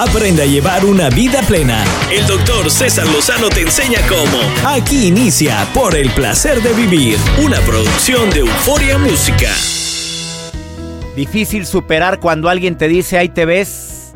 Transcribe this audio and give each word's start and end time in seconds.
Aprende 0.00 0.42
a 0.42 0.46
llevar 0.46 0.84
una 0.84 1.10
vida 1.10 1.42
plena. 1.42 1.84
El 2.10 2.26
doctor 2.26 2.70
César 2.70 3.06
Lozano 3.08 3.50
te 3.50 3.60
enseña 3.60 4.00
cómo. 4.08 4.38
Aquí 4.66 5.08
inicia 5.08 5.68
Por 5.74 5.94
el 5.94 6.10
placer 6.10 6.62
de 6.62 6.72
vivir, 6.72 7.18
una 7.44 7.60
producción 7.60 8.30
de 8.30 8.40
Euforia 8.40 8.96
Música. 8.96 9.50
Difícil 11.14 11.66
superar 11.66 12.18
cuando 12.18 12.48
alguien 12.48 12.78
te 12.78 12.88
dice 12.88 13.18
ahí 13.18 13.28
te 13.28 13.44
ves. 13.44 14.14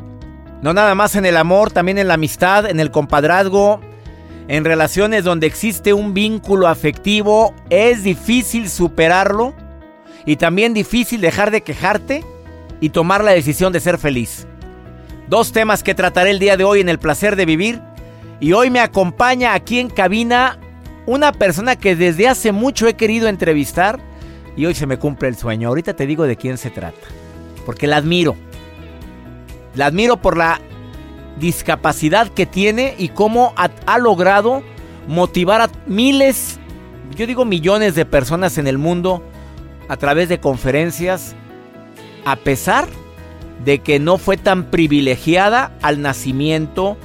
No 0.62 0.72
nada 0.72 0.94
más 0.94 1.16
en 1.16 1.26
el 1.26 1.36
amor, 1.36 1.70
también 1.70 1.98
en 1.98 2.08
la 2.08 2.14
amistad, 2.14 2.64
en 2.64 2.80
el 2.80 2.90
compadrazgo, 2.90 3.82
en 4.48 4.64
relaciones 4.64 5.24
donde 5.24 5.46
existe 5.46 5.92
un 5.92 6.14
vínculo 6.14 6.66
afectivo. 6.66 7.54
Es 7.68 8.02
difícil 8.02 8.70
superarlo 8.70 9.54
y 10.24 10.36
también 10.36 10.72
difícil 10.72 11.20
dejar 11.20 11.50
de 11.50 11.62
quejarte 11.62 12.24
y 12.80 12.88
tomar 12.88 13.22
la 13.22 13.32
decisión 13.32 13.72
de 13.72 13.80
ser 13.80 13.98
feliz. 13.98 14.46
Dos 15.34 15.50
temas 15.50 15.82
que 15.82 15.96
trataré 15.96 16.30
el 16.30 16.38
día 16.38 16.56
de 16.56 16.62
hoy 16.62 16.80
en 16.80 16.88
el 16.88 17.00
placer 17.00 17.34
de 17.34 17.44
vivir. 17.44 17.82
Y 18.38 18.52
hoy 18.52 18.70
me 18.70 18.78
acompaña 18.78 19.54
aquí 19.54 19.80
en 19.80 19.90
cabina 19.90 20.60
una 21.06 21.32
persona 21.32 21.74
que 21.74 21.96
desde 21.96 22.28
hace 22.28 22.52
mucho 22.52 22.86
he 22.86 22.94
querido 22.94 23.26
entrevistar 23.26 23.98
y 24.56 24.64
hoy 24.64 24.76
se 24.76 24.86
me 24.86 24.96
cumple 24.96 25.26
el 25.26 25.36
sueño. 25.36 25.66
Ahorita 25.66 25.94
te 25.94 26.06
digo 26.06 26.22
de 26.22 26.36
quién 26.36 26.56
se 26.56 26.70
trata. 26.70 27.08
Porque 27.66 27.88
la 27.88 27.96
admiro. 27.96 28.36
La 29.74 29.86
admiro 29.86 30.18
por 30.18 30.36
la 30.36 30.60
discapacidad 31.40 32.28
que 32.28 32.46
tiene 32.46 32.94
y 32.96 33.08
cómo 33.08 33.54
ha, 33.56 33.98
logrado 33.98 34.62
motivar 35.08 35.62
a 35.62 35.70
miles, 35.88 36.60
yo 37.16 37.26
digo 37.26 37.44
millones 37.44 37.96
de 37.96 38.06
personas 38.06 38.56
en 38.56 38.68
el 38.68 38.78
mundo 38.78 39.20
a 39.88 39.96
través 39.96 40.28
de 40.28 40.38
conferencias, 40.38 41.34
a 42.24 42.36
pesar 42.36 42.86
que 43.82 43.98
no 43.98 44.18
fue 44.18 44.36
tan 44.36 44.70
privilegiada 44.70 45.72
al 45.80 46.02
nacimiento 46.02 46.96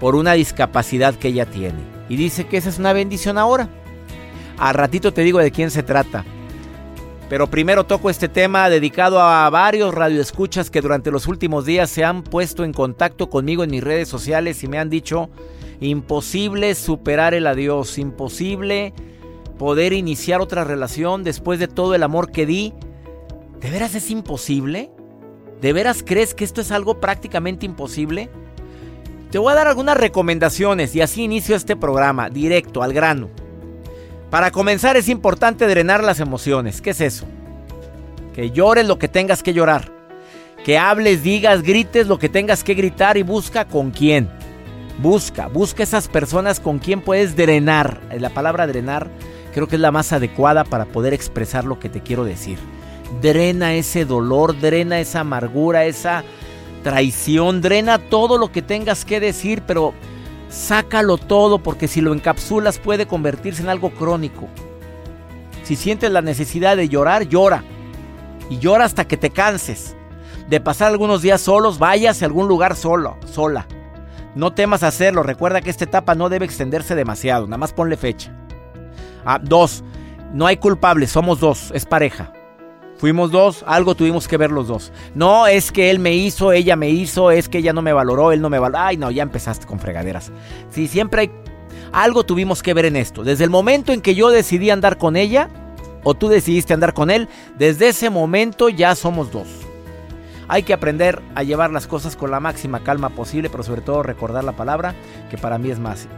por 0.00 0.14
una 0.14 0.32
discapacidad 0.32 1.14
que 1.14 1.28
ella 1.28 1.46
tiene. 1.46 1.78
Y 2.08 2.16
dice 2.16 2.46
que 2.46 2.56
esa 2.56 2.68
es 2.68 2.78
una 2.78 2.92
bendición 2.92 3.38
ahora. 3.38 3.68
Al 4.58 4.74
ratito 4.74 5.12
te 5.12 5.22
digo 5.22 5.38
de 5.38 5.50
quién 5.50 5.70
se 5.70 5.82
trata. 5.82 6.24
Pero 7.28 7.48
primero 7.48 7.84
toco 7.84 8.08
este 8.08 8.28
tema 8.28 8.70
dedicado 8.70 9.20
a 9.20 9.50
varios 9.50 9.92
radioescuchas 9.92 10.70
que 10.70 10.80
durante 10.80 11.10
los 11.10 11.26
últimos 11.26 11.66
días 11.66 11.90
se 11.90 12.04
han 12.04 12.22
puesto 12.22 12.62
en 12.62 12.72
contacto 12.72 13.28
conmigo 13.28 13.64
en 13.64 13.70
mis 13.70 13.82
redes 13.82 14.08
sociales 14.08 14.62
y 14.62 14.68
me 14.68 14.78
han 14.78 14.90
dicho 14.90 15.28
imposible 15.80 16.74
superar 16.74 17.34
el 17.34 17.48
adiós, 17.48 17.98
imposible 17.98 18.94
poder 19.58 19.92
iniciar 19.92 20.40
otra 20.40 20.64
relación 20.64 21.24
después 21.24 21.58
de 21.58 21.66
todo 21.66 21.94
el 21.94 22.04
amor 22.04 22.30
que 22.30 22.46
di. 22.46 22.74
¿De 23.60 23.70
veras 23.70 23.94
es 23.96 24.10
imposible? 24.10 24.90
¿De 25.60 25.72
veras 25.72 26.02
crees 26.04 26.34
que 26.34 26.44
esto 26.44 26.60
es 26.60 26.70
algo 26.70 27.00
prácticamente 27.00 27.66
imposible? 27.66 28.28
Te 29.30 29.38
voy 29.38 29.52
a 29.52 29.56
dar 29.56 29.68
algunas 29.68 29.96
recomendaciones 29.96 30.94
y 30.94 31.00
así 31.00 31.22
inicio 31.22 31.56
este 31.56 31.76
programa, 31.76 32.30
directo, 32.30 32.82
al 32.82 32.92
grano. 32.92 33.28
Para 34.30 34.50
comenzar 34.50 34.96
es 34.96 35.08
importante 35.08 35.66
drenar 35.66 36.04
las 36.04 36.20
emociones. 36.20 36.80
¿Qué 36.80 36.90
es 36.90 37.00
eso? 37.00 37.26
Que 38.34 38.50
llores 38.50 38.86
lo 38.86 38.98
que 38.98 39.08
tengas 39.08 39.42
que 39.42 39.54
llorar. 39.54 39.90
Que 40.64 40.78
hables, 40.78 41.22
digas, 41.22 41.62
grites 41.62 42.06
lo 42.06 42.18
que 42.18 42.28
tengas 42.28 42.62
que 42.62 42.74
gritar 42.74 43.16
y 43.16 43.22
busca 43.22 43.66
con 43.66 43.90
quién. 43.90 44.28
Busca, 44.98 45.46
busca 45.48 45.82
esas 45.82 46.08
personas 46.08 46.60
con 46.60 46.78
quien 46.78 47.00
puedes 47.00 47.36
drenar. 47.36 48.00
La 48.18 48.30
palabra 48.30 48.66
drenar 48.66 49.08
creo 49.54 49.68
que 49.68 49.76
es 49.76 49.80
la 49.80 49.92
más 49.92 50.12
adecuada 50.12 50.64
para 50.64 50.86
poder 50.86 51.14
expresar 51.14 51.64
lo 51.64 51.78
que 51.78 51.88
te 51.88 52.00
quiero 52.00 52.24
decir. 52.24 52.58
Drena 53.20 53.74
ese 53.74 54.04
dolor, 54.04 54.58
drena 54.58 55.00
esa 55.00 55.20
amargura, 55.20 55.84
esa 55.84 56.24
traición, 56.82 57.62
drena 57.62 57.98
todo 57.98 58.38
lo 58.38 58.52
que 58.52 58.62
tengas 58.62 59.04
que 59.04 59.20
decir, 59.20 59.62
pero 59.66 59.94
sácalo 60.48 61.18
todo 61.18 61.58
porque 61.58 61.88
si 61.88 62.00
lo 62.00 62.12
encapsulas 62.12 62.78
puede 62.78 63.06
convertirse 63.06 63.62
en 63.62 63.68
algo 63.68 63.90
crónico. 63.90 64.48
Si 65.64 65.74
sientes 65.74 66.10
la 66.10 66.22
necesidad 66.22 66.76
de 66.76 66.88
llorar, 66.88 67.28
llora. 67.28 67.64
Y 68.48 68.58
llora 68.58 68.84
hasta 68.84 69.08
que 69.08 69.16
te 69.16 69.30
canses. 69.30 69.96
De 70.48 70.60
pasar 70.60 70.92
algunos 70.92 71.22
días 71.22 71.40
solos, 71.40 71.80
vayas 71.80 72.22
a 72.22 72.26
algún 72.26 72.46
lugar 72.46 72.76
solo, 72.76 73.16
sola. 73.26 73.66
No 74.36 74.52
temas 74.52 74.84
hacerlo, 74.84 75.24
recuerda 75.24 75.60
que 75.60 75.70
esta 75.70 75.84
etapa 75.84 76.14
no 76.14 76.28
debe 76.28 76.44
extenderse 76.44 76.94
demasiado, 76.94 77.46
nada 77.46 77.56
más 77.56 77.72
ponle 77.72 77.96
fecha. 77.96 78.32
Ah, 79.24 79.40
dos, 79.42 79.82
no 80.32 80.46
hay 80.46 80.58
culpables, 80.58 81.10
somos 81.10 81.40
dos, 81.40 81.72
es 81.74 81.84
pareja. 81.84 82.32
Fuimos 82.98 83.30
dos, 83.30 83.62
algo 83.66 83.94
tuvimos 83.94 84.26
que 84.26 84.38
ver 84.38 84.50
los 84.50 84.68
dos. 84.68 84.92
No 85.14 85.46
es 85.46 85.70
que 85.70 85.90
él 85.90 85.98
me 85.98 86.14
hizo, 86.14 86.52
ella 86.52 86.76
me 86.76 86.88
hizo, 86.88 87.30
es 87.30 87.48
que 87.48 87.58
ella 87.58 87.72
no 87.72 87.82
me 87.82 87.92
valoró, 87.92 88.32
él 88.32 88.40
no 88.40 88.48
me 88.48 88.58
valoró. 88.58 88.84
Ay, 88.84 88.96
no, 88.96 89.10
ya 89.10 89.22
empezaste 89.22 89.66
con 89.66 89.78
fregaderas. 89.78 90.32
Sí, 90.70 90.88
siempre 90.88 91.20
hay... 91.22 91.30
Algo 91.92 92.24
tuvimos 92.24 92.62
que 92.62 92.74
ver 92.74 92.86
en 92.86 92.96
esto. 92.96 93.22
Desde 93.22 93.44
el 93.44 93.50
momento 93.50 93.92
en 93.92 94.00
que 94.00 94.14
yo 94.14 94.30
decidí 94.30 94.70
andar 94.70 94.98
con 94.98 95.16
ella, 95.16 95.48
o 96.04 96.14
tú 96.14 96.28
decidiste 96.28 96.72
andar 96.72 96.94
con 96.94 97.10
él, 97.10 97.28
desde 97.58 97.88
ese 97.88 98.10
momento 98.10 98.68
ya 98.68 98.94
somos 98.94 99.30
dos. 99.30 99.46
Hay 100.48 100.62
que 100.62 100.72
aprender 100.72 101.20
a 101.34 101.42
llevar 101.42 101.70
las 101.70 101.86
cosas 101.86 102.16
con 102.16 102.30
la 102.30 102.40
máxima 102.40 102.80
calma 102.80 103.10
posible, 103.10 103.50
pero 103.50 103.62
sobre 103.62 103.80
todo 103.80 104.02
recordar 104.02 104.44
la 104.44 104.52
palabra 104.52 104.94
que 105.30 105.36
para 105.36 105.58
mí 105.58 105.70
es 105.70 105.78
más 105.78 106.08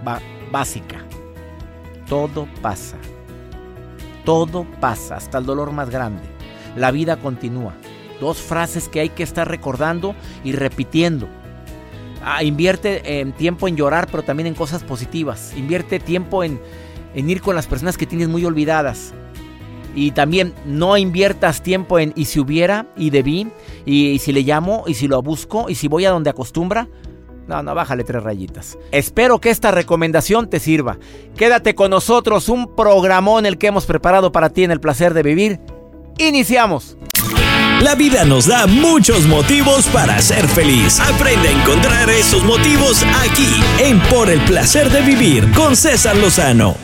básica. 0.53 1.05
Todo 2.09 2.47
pasa. 2.61 2.97
Todo 4.25 4.67
pasa, 4.81 5.17
hasta 5.17 5.39
el 5.39 5.47
dolor 5.47 5.73
más 5.73 5.91
grande. 5.91 6.38
La 6.77 6.91
vida 6.91 7.17
continúa. 7.17 7.75
Dos 8.21 8.39
frases 8.39 8.89
que 8.89 9.01
hay 9.01 9.11
que 9.11 9.23
estar 9.23 9.49
recordando 9.49 10.15
y 10.45 10.53
repitiendo. 10.53 11.29
Ah, 12.25 12.43
invierte 12.43 13.21
en 13.21 13.33
tiempo 13.33 13.69
en 13.69 13.77
llorar, 13.77 14.09
pero 14.11 14.23
también 14.23 14.49
en 14.49 14.55
cosas 14.55 14.83
positivas. 14.83 15.53
Invierte 15.57 16.01
tiempo 16.01 16.43
en, 16.43 16.61
en 17.15 17.31
ir 17.31 17.41
con 17.41 17.55
las 17.55 17.67
personas 17.67 17.97
que 17.97 18.07
tienes 18.07 18.29
muy 18.29 18.45
olvidadas. 18.45 19.15
Y 19.95 20.11
también 20.11 20.53
no 20.67 20.97
inviertas 20.97 21.63
tiempo 21.63 21.99
en 21.99 22.13
y 22.15 22.27
si 22.27 22.41
hubiera, 22.41 22.87
y 22.97 23.11
debí, 23.11 23.49
y, 23.87 24.09
y 24.09 24.19
si 24.19 24.33
le 24.33 24.43
llamo, 24.43 24.85
y 24.87 24.95
si 24.95 25.09
lo 25.09 25.23
busco, 25.23 25.71
y 25.71 25.75
si 25.77 25.89
voy 25.89 26.05
a 26.05 26.11
donde 26.11 26.31
acostumbra. 26.31 26.89
No, 27.47 27.63
no, 27.63 27.75
bájale 27.75 28.05
tres 28.05 28.23
rayitas. 28.23 28.79
Espero 28.93 29.41
que 29.41 29.49
esta 29.49 29.71
recomendación 29.71 30.51
te 30.51 30.61
sirva. 30.61 30.99
Quédate 31.35 31.75
con 31.75 31.91
nosotros, 31.91 32.51
un 32.51 32.77
programón 32.77 33.47
el 33.47 33.57
que 33.57 33.69
hemos 33.69 33.87
preparado 33.87 34.33
para 34.33 34.51
ti 34.51 34.65
en 34.65 34.71
el 34.71 34.81
placer 34.81 35.15
de 35.15 35.23
vivir. 35.23 35.61
Iniciamos. 36.19 36.97
La 37.81 37.95
vida 37.95 38.25
nos 38.25 38.49
da 38.49 38.67
muchos 38.67 39.25
motivos 39.27 39.87
para 39.87 40.21
ser 40.21 40.49
feliz. 40.49 40.99
Aprende 40.99 41.49
a 41.49 41.53
encontrar 41.53 42.11
esos 42.11 42.43
motivos 42.43 43.05
aquí, 43.23 43.63
en 43.81 44.01
Por 44.11 44.29
el 44.29 44.41
placer 44.41 44.91
de 44.91 45.01
vivir, 45.03 45.49
con 45.53 45.77
César 45.77 46.17
Lozano. 46.17 46.75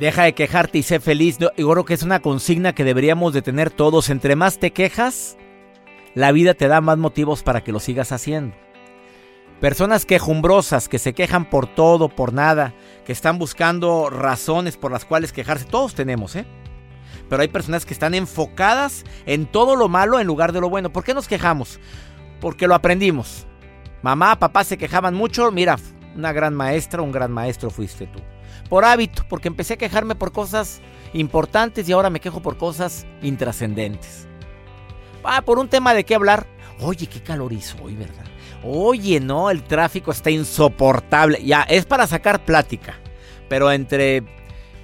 Deja 0.00 0.24
de 0.24 0.34
quejarte 0.34 0.78
y 0.78 0.82
sé 0.82 0.98
feliz. 0.98 1.38
Yo 1.38 1.50
creo 1.54 1.84
que 1.84 1.94
es 1.94 2.02
una 2.02 2.18
consigna 2.18 2.74
que 2.74 2.82
deberíamos 2.82 3.32
de 3.32 3.42
tener 3.42 3.70
todos. 3.70 4.10
Entre 4.10 4.34
más 4.34 4.58
te 4.58 4.72
quejas, 4.72 5.36
la 6.14 6.32
vida 6.32 6.54
te 6.54 6.66
da 6.66 6.80
más 6.80 6.98
motivos 6.98 7.44
para 7.44 7.62
que 7.62 7.70
lo 7.70 7.78
sigas 7.78 8.10
haciendo. 8.10 8.56
Personas 9.60 10.04
quejumbrosas 10.04 10.88
que 10.88 10.98
se 10.98 11.12
quejan 11.12 11.48
por 11.48 11.68
todo, 11.68 12.08
por 12.08 12.32
nada, 12.32 12.74
que 13.06 13.12
están 13.12 13.38
buscando 13.38 14.10
razones 14.10 14.76
por 14.76 14.90
las 14.90 15.04
cuales 15.04 15.32
quejarse. 15.32 15.64
Todos 15.64 15.94
tenemos, 15.94 16.34
¿eh? 16.34 16.44
Pero 17.28 17.42
hay 17.42 17.48
personas 17.48 17.84
que 17.84 17.92
están 17.92 18.14
enfocadas 18.14 19.04
en 19.26 19.46
todo 19.46 19.76
lo 19.76 19.88
malo 19.88 20.18
en 20.18 20.26
lugar 20.26 20.52
de 20.52 20.60
lo 20.60 20.70
bueno. 20.70 20.90
¿Por 20.90 21.04
qué 21.04 21.14
nos 21.14 21.28
quejamos? 21.28 21.78
Porque 22.40 22.66
lo 22.66 22.74
aprendimos. 22.74 23.46
Mamá, 24.02 24.38
papá 24.38 24.64
se 24.64 24.78
quejaban 24.78 25.14
mucho. 25.14 25.50
Mira, 25.50 25.76
una 26.16 26.32
gran 26.32 26.54
maestra, 26.54 27.02
un 27.02 27.12
gran 27.12 27.30
maestro 27.30 27.70
fuiste 27.70 28.06
tú. 28.06 28.20
Por 28.68 28.84
hábito, 28.84 29.24
porque 29.28 29.48
empecé 29.48 29.74
a 29.74 29.78
quejarme 29.78 30.14
por 30.14 30.32
cosas 30.32 30.80
importantes 31.12 31.88
y 31.88 31.92
ahora 31.92 32.10
me 32.10 32.20
quejo 32.20 32.40
por 32.40 32.56
cosas 32.56 33.06
intrascendentes. 33.22 34.26
Ah, 35.24 35.42
por 35.42 35.58
un 35.58 35.68
tema 35.68 35.94
de 35.94 36.04
qué 36.04 36.14
hablar. 36.14 36.46
Oye, 36.80 37.06
qué 37.06 37.20
calor 37.22 37.52
hizo 37.52 37.76
hoy, 37.82 37.96
¿verdad? 37.96 38.24
Oye, 38.62 39.20
no, 39.20 39.50
el 39.50 39.62
tráfico 39.62 40.10
está 40.10 40.30
insoportable. 40.30 41.42
Ya, 41.44 41.62
es 41.62 41.84
para 41.86 42.06
sacar 42.06 42.44
plática. 42.44 42.94
Pero 43.48 43.70
entre 43.70 44.22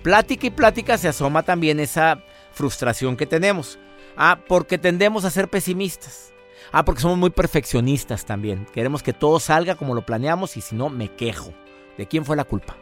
plática 0.03 0.47
y 0.47 0.51
plática 0.51 0.99
se 0.99 1.09
asoma 1.09 1.43
también 1.43 1.81
esa 1.81 2.23
frustración 2.55 3.17
que 3.17 3.27
tenemos. 3.27 3.79
Ah, 4.17 4.39
porque 4.47 4.79
tendemos 4.79 5.25
a 5.25 5.31
ser 5.31 5.49
pesimistas. 5.49 6.33
Ah, 6.73 6.85
porque 6.85 7.03
somos 7.03 7.19
muy 7.19 7.31
perfeccionistas 7.31 8.25
también. 8.25 8.67
Queremos 8.73 9.03
que 9.03 9.13
todo 9.13 9.39
salga 9.41 9.75
como 9.75 9.95
lo 9.95 10.07
planeamos 10.07 10.57
y 10.57 10.61
si 10.61 10.75
no, 10.75 10.89
me 10.89 11.09
quejo. 11.09 11.53
¿De 11.99 12.07
quién 12.07 12.25
fue 12.25 12.37
la 12.37 12.45
culpa? 12.45 12.77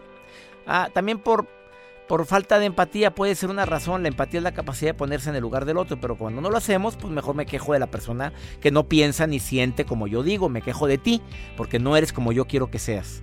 Ah, 0.67 0.89
también 0.93 1.19
por, 1.19 1.47
por 2.09 2.25
falta 2.27 2.59
de 2.59 2.67
empatía 2.67 3.15
puede 3.15 3.35
ser 3.35 3.51
una 3.51 3.67
razón. 3.67 4.03
La 4.03 4.09
empatía 4.09 4.39
es 4.39 4.45
la 4.45 4.53
capacidad 4.53 4.91
de 4.91 4.99
ponerse 4.99 5.31
en 5.31 5.37
el 5.37 5.43
lugar 5.43 5.65
del 5.65 5.79
otro, 5.79 6.01
pero 6.01 6.17
cuando 6.17 6.41
no 6.41 6.51
lo 6.51 6.57
hacemos, 6.57 6.97
pues 6.97 7.13
mejor 7.13 7.35
me 7.35 7.47
quejo 7.47 7.73
de 7.73 7.79
la 7.79 7.91
persona 7.91 8.33
que 8.61 8.71
no 8.71 8.89
piensa 8.89 9.27
ni 9.27 9.41
siente 9.41 9.85
como 9.85 10.07
yo 10.07 10.23
digo. 10.23 10.49
Me 10.49 10.63
quejo 10.63 10.87
de 10.87 10.99
ti, 10.99 11.23
porque 11.57 11.79
no 11.79 11.97
eres 11.97 12.13
como 12.13 12.33
yo 12.33 12.47
quiero 12.47 12.71
que 12.71 12.79
seas. 12.79 13.21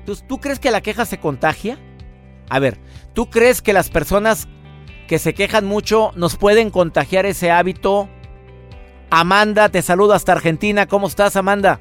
Entonces, 0.00 0.26
¿tú 0.26 0.40
crees 0.40 0.58
que 0.58 0.70
la 0.70 0.80
queja 0.80 1.04
se 1.04 1.20
contagia? 1.20 1.78
A 2.48 2.58
ver, 2.58 2.78
¿tú 3.14 3.30
crees 3.30 3.62
que 3.62 3.72
las 3.72 3.90
personas 3.90 4.48
que 5.10 5.18
se 5.18 5.34
quejan 5.34 5.66
mucho 5.66 6.12
nos 6.14 6.36
pueden 6.36 6.70
contagiar 6.70 7.26
ese 7.26 7.50
hábito? 7.50 8.08
Amanda, 9.10 9.68
te 9.68 9.82
saludo 9.82 10.14
hasta 10.14 10.30
Argentina. 10.30 10.86
¿Cómo 10.86 11.08
estás, 11.08 11.34
Amanda? 11.34 11.80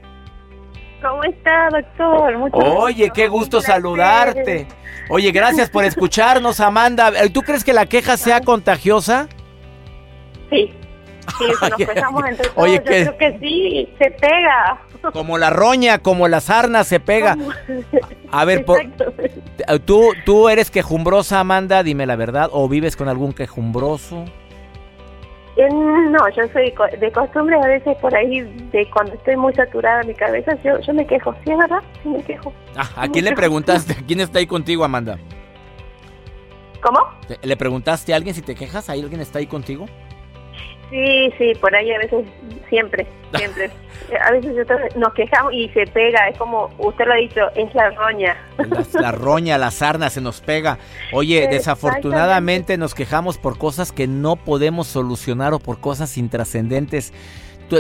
¿Cómo 1.00 1.24
está, 1.24 1.70
doctor? 1.70 2.50
Oye, 2.54 3.12
qué 3.14 3.28
gusto 3.28 3.62
saludarte. 3.62 4.68
Oye, 5.12 5.31
gracias 5.31 5.70
por 5.70 5.86
escucharnos, 5.86 6.60
Amanda. 6.60 7.12
¿Tú 7.31 7.44
crees 7.44 7.64
que 7.64 7.72
la 7.72 7.86
queja 7.86 8.18
sea 8.18 8.42
contagiosa? 8.42 9.30
Sí. 10.50 10.74
Sí, 11.38 11.46
nos 11.62 11.80
entre 12.30 12.50
todos, 12.50 12.52
Oye, 12.56 12.78
yo 12.78 12.84
¿qué? 12.84 13.06
creo 13.06 13.18
que 13.20 13.40
sí, 13.40 13.90
se 14.00 14.10
pega. 14.10 14.82
Como 15.14 15.38
la 15.38 15.52
roña, 15.52 16.00
como 16.00 16.28
la 16.28 16.42
sarna 16.42 16.84
se 16.84 17.00
pega. 17.00 17.38
A 18.31 18.46
ver, 18.46 18.64
por- 18.66 18.80
Exacto. 18.81 19.14
¿tú, 19.86 20.12
¿tú 20.26 20.50
eres 20.50 20.70
quejumbrosa, 20.72 21.40
Amanda? 21.40 21.84
Dime 21.84 22.06
la 22.06 22.16
verdad. 22.16 22.50
¿O 22.52 22.68
vives 22.70 22.96
con 22.96 23.08
algún 23.08 23.34
quejumbroso? 23.34 24.26
Eh, 25.58 25.68
No, 25.70 26.20
yo 26.36 26.44
soy 26.54 26.74
de 27.00 27.12
costumbre 27.12 27.56
a 27.62 27.68
veces 27.68 27.98
por 27.98 28.16
ahí, 28.16 28.42
de 28.72 28.90
cuando 28.92 29.14
estoy 29.14 29.36
muy 29.36 29.54
saturada 29.54 30.02
en 30.02 30.08
mi 30.08 30.14
cabeza, 30.14 30.56
yo, 30.64 30.80
yo 30.80 30.94
me 30.94 31.06
quejo. 31.06 31.34
¿Sí 31.44 31.52
es 31.52 31.58
verdad? 31.58 31.80
Sí 32.02 32.10
me 32.10 32.24
quejo. 32.24 32.54
Ah, 32.78 32.90
¿A 32.96 33.08
quién 33.10 33.26
le 33.26 33.34
preguntaste? 33.34 33.96
¿Quién 34.08 34.22
está 34.22 34.40
ahí 34.40 34.48
contigo, 34.48 34.84
Amanda? 34.86 35.18
¿Cómo? 36.82 37.00
¿Te- 37.28 37.46
¿Le 37.46 37.58
preguntaste 37.58 38.14
a 38.14 38.16
alguien 38.16 38.34
si 38.34 38.42
te 38.42 38.56
quejas? 38.56 38.90
¿Hay 38.90 39.02
alguien 39.02 39.20
está 39.20 39.40
ahí 39.40 39.48
contigo? 39.48 39.86
Sí, 40.89 41.31
sí, 41.38 41.53
por 41.62 41.75
ahí 41.75 41.91
a 41.91 42.00
veces, 42.00 42.25
siempre, 42.69 43.06
siempre. 43.36 43.69
A 44.25 44.31
veces 44.31 44.65
también- 44.65 44.89
nos 45.00 45.13
quejamos 45.13 45.53
y 45.53 45.69
se 45.69 45.86
pega, 45.86 46.27
es 46.30 46.38
como 46.38 46.69
usted 46.80 47.06
lo 47.06 47.13
ha 47.13 47.18
dicho, 47.18 47.41
es 47.56 47.74
la 47.75 47.91
roña. 47.91 48.36
La, 48.57 49.01
la 49.01 49.12
roña, 49.12 49.57
la 49.59 49.69
sarna 49.69 50.09
se 50.09 50.19
nos 50.21 50.41
pega. 50.41 50.80
Oye, 51.13 51.47
desafortunadamente 51.47 52.77
nos 52.77 52.95
quejamos 52.95 53.38
por 53.38 53.57
cosas 53.57 53.91
que 53.91 54.07
no 54.07 54.36
podemos 54.36 54.88
solucionar 54.88 55.53
o 55.53 55.59
por 55.59 55.80
cosas 55.80 56.18
intrascendentes. 56.18 57.13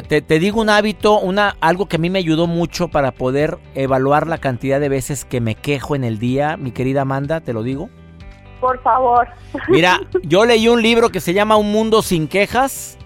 Te, 0.07 0.21
te 0.21 0.37
digo 0.37 0.61
un 0.61 0.69
hábito, 0.69 1.19
una, 1.19 1.55
algo 1.61 1.87
que 1.87 1.95
a 1.95 1.99
mí 1.99 2.11
me 2.11 2.19
ayudó 2.19 2.45
mucho 2.45 2.89
para 2.89 3.11
poder 3.11 3.57
evaluar 3.73 4.27
la 4.27 4.37
cantidad 4.37 4.79
de 4.79 4.87
veces 4.87 5.25
que 5.25 5.41
me 5.41 5.55
quejo 5.55 5.95
en 5.95 6.03
el 6.03 6.19
día, 6.19 6.57
mi 6.57 6.71
querida 6.71 7.01
Amanda, 7.01 7.41
te 7.41 7.53
lo 7.53 7.63
digo. 7.63 7.89
Por 8.59 8.81
favor. 8.81 9.27
Mira, 9.67 9.99
yo 10.23 10.45
leí 10.45 10.67
un 10.67 10.81
libro 10.81 11.09
que 11.09 11.21
se 11.21 11.33
llama 11.33 11.57
Un 11.57 11.71
Mundo 11.71 12.01
Sin 12.01 12.27
Quejas, 12.27 12.97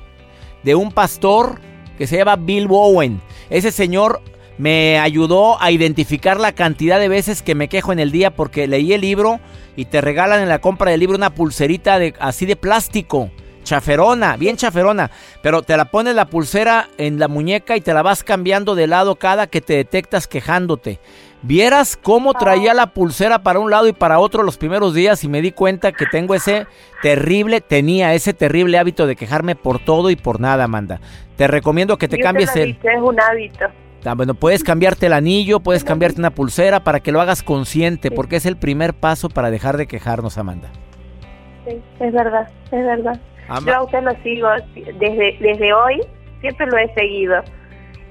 de 0.63 0.75
un 0.75 0.91
pastor 0.91 1.59
que 1.97 2.07
se 2.07 2.17
llama 2.17 2.35
Bill 2.35 2.67
Bowen. 2.67 3.21
Ese 3.49 3.71
señor 3.71 4.21
me 4.57 4.99
ayudó 4.99 5.61
a 5.61 5.71
identificar 5.71 6.39
la 6.39 6.53
cantidad 6.53 6.99
de 6.99 7.09
veces 7.09 7.41
que 7.41 7.55
me 7.55 7.69
quejo 7.69 7.91
en 7.91 7.99
el 7.99 8.11
día 8.11 8.35
porque 8.35 8.67
leí 8.67 8.93
el 8.93 9.01
libro 9.01 9.39
y 9.75 9.85
te 9.85 10.01
regalan 10.01 10.41
en 10.41 10.49
la 10.49 10.59
compra 10.59 10.91
del 10.91 10.99
libro 10.99 11.17
una 11.17 11.33
pulserita 11.33 11.99
de, 11.99 12.13
así 12.19 12.45
de 12.45 12.55
plástico. 12.55 13.31
Chaferona, 13.63 14.35
bien 14.35 14.57
chaferona, 14.57 15.09
pero 15.41 15.61
te 15.61 15.77
la 15.77 15.85
pones 15.85 16.15
la 16.15 16.25
pulsera 16.25 16.89
en 16.97 17.17
la 17.17 17.29
muñeca 17.29 17.77
y 17.77 17.81
te 17.81 17.93
la 17.93 18.01
vas 18.01 18.21
cambiando 18.21 18.75
de 18.75 18.87
lado 18.87 19.15
cada 19.15 19.47
que 19.47 19.61
te 19.61 19.77
detectas 19.77 20.27
quejándote. 20.27 20.99
Vieras 21.45 21.97
cómo 22.01 22.33
traía 22.33 22.73
la 22.73 22.87
pulsera 22.93 23.43
para 23.43 23.59
un 23.59 23.69
lado 23.69 23.87
y 23.89 23.93
para 23.93 24.19
otro 24.19 24.43
los 24.43 24.57
primeros 24.57 24.93
días 24.93 25.23
y 25.25 25.27
me 25.27 25.41
di 25.41 25.51
cuenta 25.51 25.91
que 25.91 26.05
tengo 26.05 26.35
ese 26.35 26.67
terrible, 27.01 27.59
tenía 27.59 28.13
ese 28.13 28.33
terrible 28.33 28.77
hábito 28.77 29.07
de 29.07 29.17
quejarme 29.17 29.55
por 29.55 29.79
todo 29.79 30.09
y 30.09 30.15
por 30.15 30.39
nada, 30.39 30.63
Amanda. 30.63 31.01
Te 31.35 31.47
recomiendo 31.47 31.97
que 31.97 32.07
te 32.07 32.15
Y 32.15 32.19
usted 32.19 32.23
cambies 32.25 32.55
ha 32.55 32.61
el... 32.61 32.69
Es 32.81 33.01
un 33.01 33.19
hábito. 33.19 33.65
Ah, 34.05 34.13
Bueno, 34.15 34.35
puedes 34.35 34.63
cambiarte 34.63 35.07
el 35.07 35.13
anillo, 35.13 35.59
puedes 35.59 35.83
cambiarte 35.83 36.19
una 36.19 36.29
pulsera 36.31 36.81
para 36.85 37.01
que 37.01 37.11
lo 37.11 37.19
hagas 37.19 37.43
consciente, 37.43 38.09
porque 38.09 38.37
es 38.37 38.45
el 38.45 38.55
primer 38.55 38.93
paso 38.93 39.27
para 39.29 39.51
dejar 39.51 39.75
de 39.75 39.85
quejarnos, 39.87 40.37
Amanda. 40.37 40.69
Sí, 41.67 41.75
es 41.99 42.13
verdad, 42.13 42.47
es 42.71 42.85
verdad. 42.85 43.19
Ama- 43.49 43.67
Yo 43.67 43.75
a 43.75 43.83
usted 43.83 44.01
lo 44.01 44.11
sigo 44.23 44.47
desde, 44.75 45.37
desde 45.41 45.73
hoy, 45.73 46.01
siempre 46.39 46.67
lo 46.67 46.77
he 46.77 46.93
seguido. 46.93 47.41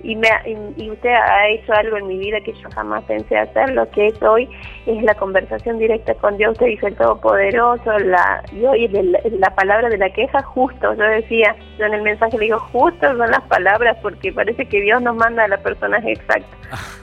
Y, 0.05 0.17
me, 0.17 0.29
y, 0.77 0.91
usted 0.91 1.11
ha 1.11 1.49
hecho 1.49 1.73
algo 1.73 1.97
en 1.97 2.09
mi 2.09 2.19
vida 2.19 2.41
que 2.41 2.53
yo 2.53 2.69
jamás 2.75 3.05
pensé 3.05 3.39
hacer. 3.39 3.71
Lo 3.71 3.89
que 3.91 4.09
es 4.09 4.21
hoy 4.23 4.49
es 4.87 5.01
la 5.05 5.15
conversación 5.15 5.79
directa 5.79 6.15
con 6.15 6.37
Dios. 6.37 6.53
Usted 6.53 6.67
dice 6.67 6.89
el 6.89 6.97
Todopoderoso. 6.97 7.99
La, 8.01 8.43
y 8.53 8.65
hoy 8.65 8.85
el- 8.87 9.17
la 9.39 9.55
palabra 9.55 9.89
de 9.89 9.99
la 9.99 10.11
queja, 10.11 10.43
justo. 10.43 10.93
Yo 10.95 11.05
decía, 11.05 11.55
yo 11.79 11.85
en 11.87 11.95
el 11.95 12.03
mensaje 12.03 12.37
le 12.37 12.47
digo, 12.47 12.59
justo 12.59 13.07
son 13.17 13.31
las 13.31 13.43
palabras 13.43 13.97
porque 14.03 14.33
parece 14.33 14.67
que 14.67 14.81
Dios 14.81 15.01
nos 15.03 15.15
manda 15.15 15.45
a 15.45 15.49
la 15.49 15.59
persona 15.59 15.99
exacta. 15.99 16.57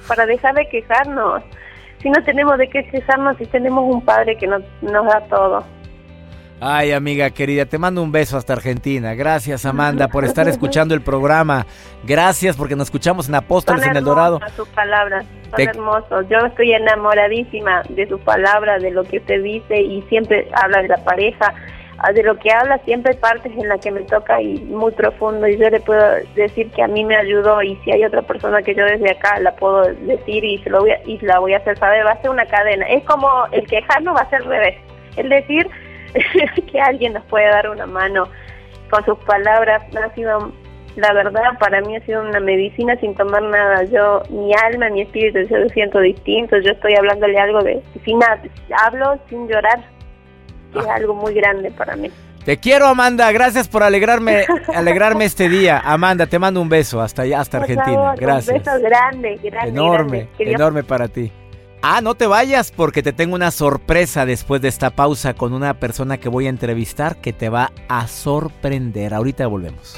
Para 0.08 0.26
dejar 0.26 0.56
de 0.56 0.68
quejarnos. 0.68 1.42
Si 2.02 2.10
no 2.10 2.22
tenemos 2.24 2.58
de 2.58 2.68
qué 2.70 2.84
quejarnos, 2.90 3.38
si 3.38 3.46
tenemos 3.46 3.84
un 3.94 4.04
Padre 4.04 4.36
que 4.38 4.48
nos, 4.48 4.62
nos 4.82 5.06
da 5.06 5.22
todo. 5.30 5.64
Ay, 6.62 6.92
amiga 6.92 7.30
querida, 7.30 7.66
te 7.66 7.78
mando 7.78 8.04
un 8.04 8.12
beso 8.12 8.36
hasta 8.38 8.52
Argentina. 8.52 9.14
Gracias, 9.16 9.66
Amanda, 9.66 10.10
por 10.10 10.26
estar 10.26 10.50
escuchando 10.50 10.94
el 10.94 11.02
programa. 11.02 11.66
Gracias 12.04 12.58
porque 12.58 12.76
nos 12.76 12.88
escuchamos 12.88 13.30
en 13.30 13.36
Apóstoles 13.36 13.82
Son 13.84 13.92
en 13.92 13.98
El 13.98 14.04
Dorado. 14.04 14.40
sus 14.58 14.68
palabras, 14.70 15.26
son 15.44 15.52
Te- 15.56 15.64
hermosos. 15.64 16.26
Yo 16.30 16.38
estoy 16.40 16.74
enamoradísima 16.74 17.84
de 17.88 18.08
sus 18.10 18.20
palabras, 18.22 18.82
de 18.82 18.92
lo 18.92 19.04
que 19.06 19.20
usted 19.20 19.42
dice 19.42 19.80
y 19.80 20.02
siempre 20.10 20.50
habla 20.54 20.82
de 20.82 20.90
la 20.90 20.98
pareja. 20.98 21.54
Ah, 22.02 22.12
De 22.14 22.24
lo 22.24 22.38
que 22.38 22.50
habla 22.52 22.78
siempre 22.86 23.12
hay 23.14 23.18
partes 23.20 23.52
en 23.58 23.68
las 23.70 23.80
que 23.82 23.92
me 23.92 24.02
toca 24.02 24.42
y 24.42 24.58
muy 24.60 24.92
profundo 24.94 25.46
y 25.48 25.58
yo 25.58 25.70
le 25.70 25.80
puedo 25.82 26.02
decir 26.36 26.70
que 26.72 26.82
a 26.82 26.88
mí 26.88 27.04
me 27.04 27.16
ayudó 27.18 27.62
y 27.62 27.76
si 27.84 27.92
hay 27.92 28.04
otra 28.06 28.22
persona 28.22 28.62
que 28.62 28.74
yo 28.74 28.86
desde 28.86 29.12
acá 29.12 29.38
la 29.40 29.54
puedo 29.56 29.82
decir 30.06 30.44
y 30.46 30.58
se 30.60 30.70
lo 30.70 30.80
voy 30.82 30.92
a, 30.92 31.00
y 31.06 31.18
la 31.26 31.40
voy 31.40 31.54
a 31.54 31.58
hacer 31.58 31.78
saber, 31.78 32.06
va 32.06 32.12
a 32.12 32.22
ser 32.22 32.30
una 32.32 32.46
cadena. 32.46 32.86
Es 32.88 33.04
como 33.06 33.30
el 33.52 33.66
quejarnos 33.68 34.16
va 34.16 34.22
a 34.22 34.30
ser 34.30 34.44
revés. 34.46 34.76
El 35.18 35.28
decir 35.28 35.68
que 36.72 36.80
alguien 36.82 37.14
nos 37.14 37.24
puede 37.26 37.46
dar 37.48 37.70
una 37.70 37.86
mano 37.86 38.28
con 38.90 39.04
sus 39.06 39.18
palabras 39.20 39.84
ha 39.96 40.14
sido 40.16 40.52
la 40.96 41.14
verdad 41.14 41.58
para 41.60 41.82
mí 41.82 41.96
ha 41.96 42.02
sido 42.06 42.22
una 42.22 42.40
medicina 42.40 42.96
sin 43.00 43.14
tomar 43.16 43.44
nada 43.44 43.84
yo 43.84 44.24
mi 44.30 44.52
alma 44.56 44.90
mi 44.90 45.02
espíritu 45.02 45.40
yo 45.50 45.58
lo 45.58 45.70
siento 45.70 46.00
distinto 46.00 46.58
yo 46.60 46.72
estoy 46.72 46.96
hablándole 46.96 47.38
algo 47.40 47.62
de 47.62 47.82
sin 48.04 48.20
hablo 48.86 49.20
sin 49.30 49.48
llorar 49.48 49.80
es 50.76 50.86
Ah. 50.88 50.96
algo 50.96 51.14
muy 51.16 51.34
grande 51.34 51.72
para 51.72 51.96
mí 51.96 52.10
Te 52.46 52.58
quiero, 52.58 52.88
Amanda. 52.88 53.32
Gracias 53.32 53.68
por 53.68 53.84
alegrarme, 53.84 54.46
alegrarme 54.74 55.26
este 55.26 55.50
día. 55.50 55.80
Amanda, 55.84 56.26
te 56.26 56.40
mando 56.40 56.62
un 56.62 56.70
beso 56.70 57.02
hasta 57.02 57.24
allá, 57.24 57.42
hasta 57.42 57.58
Por 57.60 57.70
Argentina. 57.70 57.96
favor, 57.98 58.20
Gracias. 58.20 58.56
un 58.56 58.64
beso 58.64 58.80
grande 58.82 59.40
grande 59.44 59.70
Enorme, 59.70 60.18
grande. 60.38 60.54
Enorme 60.56 60.84
para 60.84 61.08
ti. 61.10 61.32
Ah, 61.82 62.02
no 62.02 62.16
te 62.16 62.28
vayas 62.28 62.74
porque 62.76 63.02
te 63.02 63.14
tengo 63.14 63.36
una 63.36 63.52
sorpresa 63.52 64.26
después 64.26 64.62
de 64.62 64.68
esta 64.68 64.90
pausa 64.90 65.34
con 65.34 65.54
una 65.54 65.80
persona 65.80 66.18
que 66.18 66.28
voy 66.28 66.46
a 66.46 66.50
entrevistar 66.50 67.22
que 67.22 67.32
te 67.32 67.48
va 67.48 67.72
a 67.88 68.06
sorprender. 68.10 69.14
Ahorita 69.14 69.48
volvemos. 69.48 69.98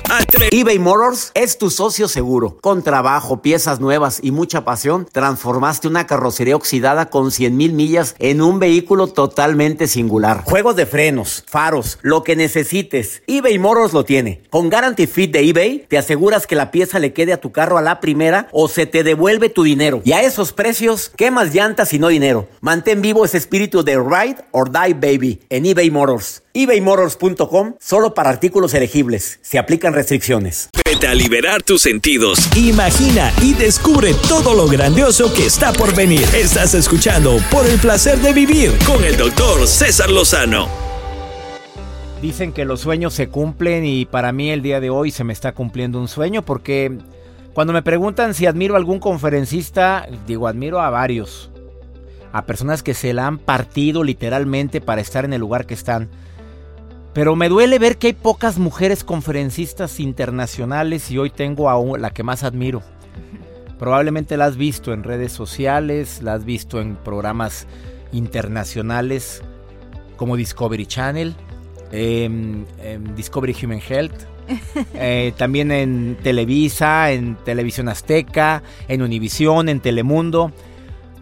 eBay 0.51 0.77
Motors 0.77 1.31
es 1.33 1.57
tu 1.57 1.71
socio 1.71 2.07
seguro. 2.07 2.57
Con 2.61 2.83
trabajo, 2.83 3.41
piezas 3.41 3.79
nuevas 3.79 4.19
y 4.21 4.29
mucha 4.29 4.63
pasión, 4.63 5.07
transformaste 5.11 5.88
una 5.88 6.05
carrocería 6.05 6.55
oxidada 6.55 7.09
con 7.09 7.31
100 7.31 7.57
mil 7.57 7.73
millas 7.73 8.15
en 8.19 8.43
un 8.43 8.59
vehículo 8.59 9.07
totalmente 9.07 9.88
singular. 9.88 10.43
Juegos 10.43 10.75
de 10.75 10.85
frenos, 10.85 11.43
faros, 11.47 11.97
lo 12.03 12.21
que 12.21 12.35
necesites, 12.35 13.23
eBay 13.25 13.57
Motors 13.57 13.93
lo 13.93 14.05
tiene. 14.05 14.43
Con 14.51 14.69
Guarantee 14.69 15.07
Fit 15.07 15.31
de 15.31 15.50
eBay, 15.50 15.88
te 15.89 15.97
aseguras 15.97 16.45
que 16.45 16.55
la 16.55 16.69
pieza 16.69 17.00
le 17.00 17.11
quede 17.11 17.33
a 17.33 17.41
tu 17.41 17.51
carro 17.51 17.79
a 17.79 17.81
la 17.81 18.00
primera 18.00 18.50
o 18.51 18.67
se 18.67 18.85
te 18.85 19.03
devuelve 19.03 19.50
tu 19.50 19.63
dinero. 19.63 20.01
Y 20.05 20.11
a 20.11 20.21
esos 20.21 20.53
precios, 20.53 21.11
¿qué 21.17 21.31
más 21.31 21.55
llantas 21.55 21.71
y 21.92 22.00
no 22.00 22.10
dinero? 22.10 22.48
Mantén 22.60 23.01
vivo 23.01 23.24
ese 23.25 23.38
espíritu 23.38 23.84
de 23.84 23.96
Ride 23.96 24.44
or 24.51 24.72
Die 24.72 24.94
Baby 24.94 25.42
en 25.50 25.66
eBay 25.66 25.90
Motors. 25.90 26.44
ebaymotors.com 26.54 27.75
solo 27.80 28.13
para 28.13 28.30
artículos 28.30 28.74
elegibles. 28.74 29.40
Se 29.42 29.58
aplican 29.58 29.94
restricciones. 29.94 30.70
Vete 30.86 31.08
a 31.08 31.16
liberar 31.16 31.63
tus 31.63 31.82
sentidos. 31.82 32.38
Imagina 32.58 33.32
y 33.42 33.54
descubre 33.54 34.13
todo 34.28 34.54
lo 34.54 34.68
grandioso 34.68 35.34
que 35.34 35.46
está 35.46 35.72
por 35.72 35.96
venir. 35.96 36.28
Estás 36.36 36.74
escuchando 36.74 37.38
Por 37.50 37.66
el 37.66 37.80
placer 37.80 38.20
de 38.20 38.34
vivir 38.34 38.72
con 38.86 39.04
el 39.04 39.16
doctor 39.16 39.66
César 39.66 40.10
Lozano. 40.10 40.68
Dicen 42.22 42.51
que 42.51 42.66
los 42.66 42.82
sueños 42.82 43.13
se 43.13 43.30
cumplen 43.30 43.86
y 43.86 44.06
para 44.06 44.32
mí 44.32 44.51
el 44.51 44.62
día 44.62 44.80
de 44.80 44.90
hoy 44.90 45.10
se 45.10 45.24
me 45.24 45.34
está 45.34 45.54
cumpliendo 45.54 46.00
un 46.00 46.08
sueño 46.08 46.44
porque 46.44 47.00
cuando 47.54 47.74
me 47.74 47.82
preguntan 47.82 48.34
si 48.34 48.46
admiro 48.46 48.75
a 48.75 48.78
algún 48.78 49.00
conferencista, 49.00 50.08
digo 50.28 50.48
admiro 50.48 50.80
a 50.80 50.90
varios 50.90 51.50
a 52.31 52.45
personas 52.45 52.83
que 52.83 52.93
se 52.93 53.13
la 53.13 53.27
han 53.27 53.38
partido 53.38 54.03
literalmente 54.03 54.81
para 54.81 55.01
estar 55.01 55.25
en 55.25 55.33
el 55.33 55.41
lugar 55.41 55.65
que 55.65 55.73
están. 55.73 56.09
Pero 57.13 57.35
me 57.35 57.50
duele 57.50 57.77
ver 57.77 57.97
que 57.97 58.07
hay 58.07 58.13
pocas 58.13 58.57
mujeres 58.57 59.03
conferencistas 59.03 60.00
internacionales 60.00 61.11
y 61.11 61.17
hoy 61.17 61.29
tengo 61.29 61.69
a 61.69 61.97
la 61.97 62.11
que 62.11 62.23
más 62.23 62.43
admiro. 62.43 62.81
Probablemente 63.77 64.38
la 64.38 64.45
has 64.45 64.55
visto 64.55 64.93
en 64.93 65.03
redes 65.03 65.31
sociales, 65.31 66.21
la 66.21 66.33
has 66.33 66.45
visto 66.45 66.79
en 66.79 66.95
programas 66.95 67.67
internacionales 68.13 69.41
como 70.15 70.38
Discovery 70.38 70.85
Channel, 70.85 71.35
em, 71.91 72.65
Discovery 73.15 73.55
Human 73.61 73.81
Health, 73.85 74.13
eh, 74.93 75.33
también 75.35 75.71
en 75.71 76.17
Televisa, 76.21 77.11
en 77.11 77.35
Televisión 77.43 77.89
Azteca, 77.89 78.63
en 78.88 79.01
Univisión, 79.01 79.67
en 79.67 79.79
Telemundo. 79.79 80.51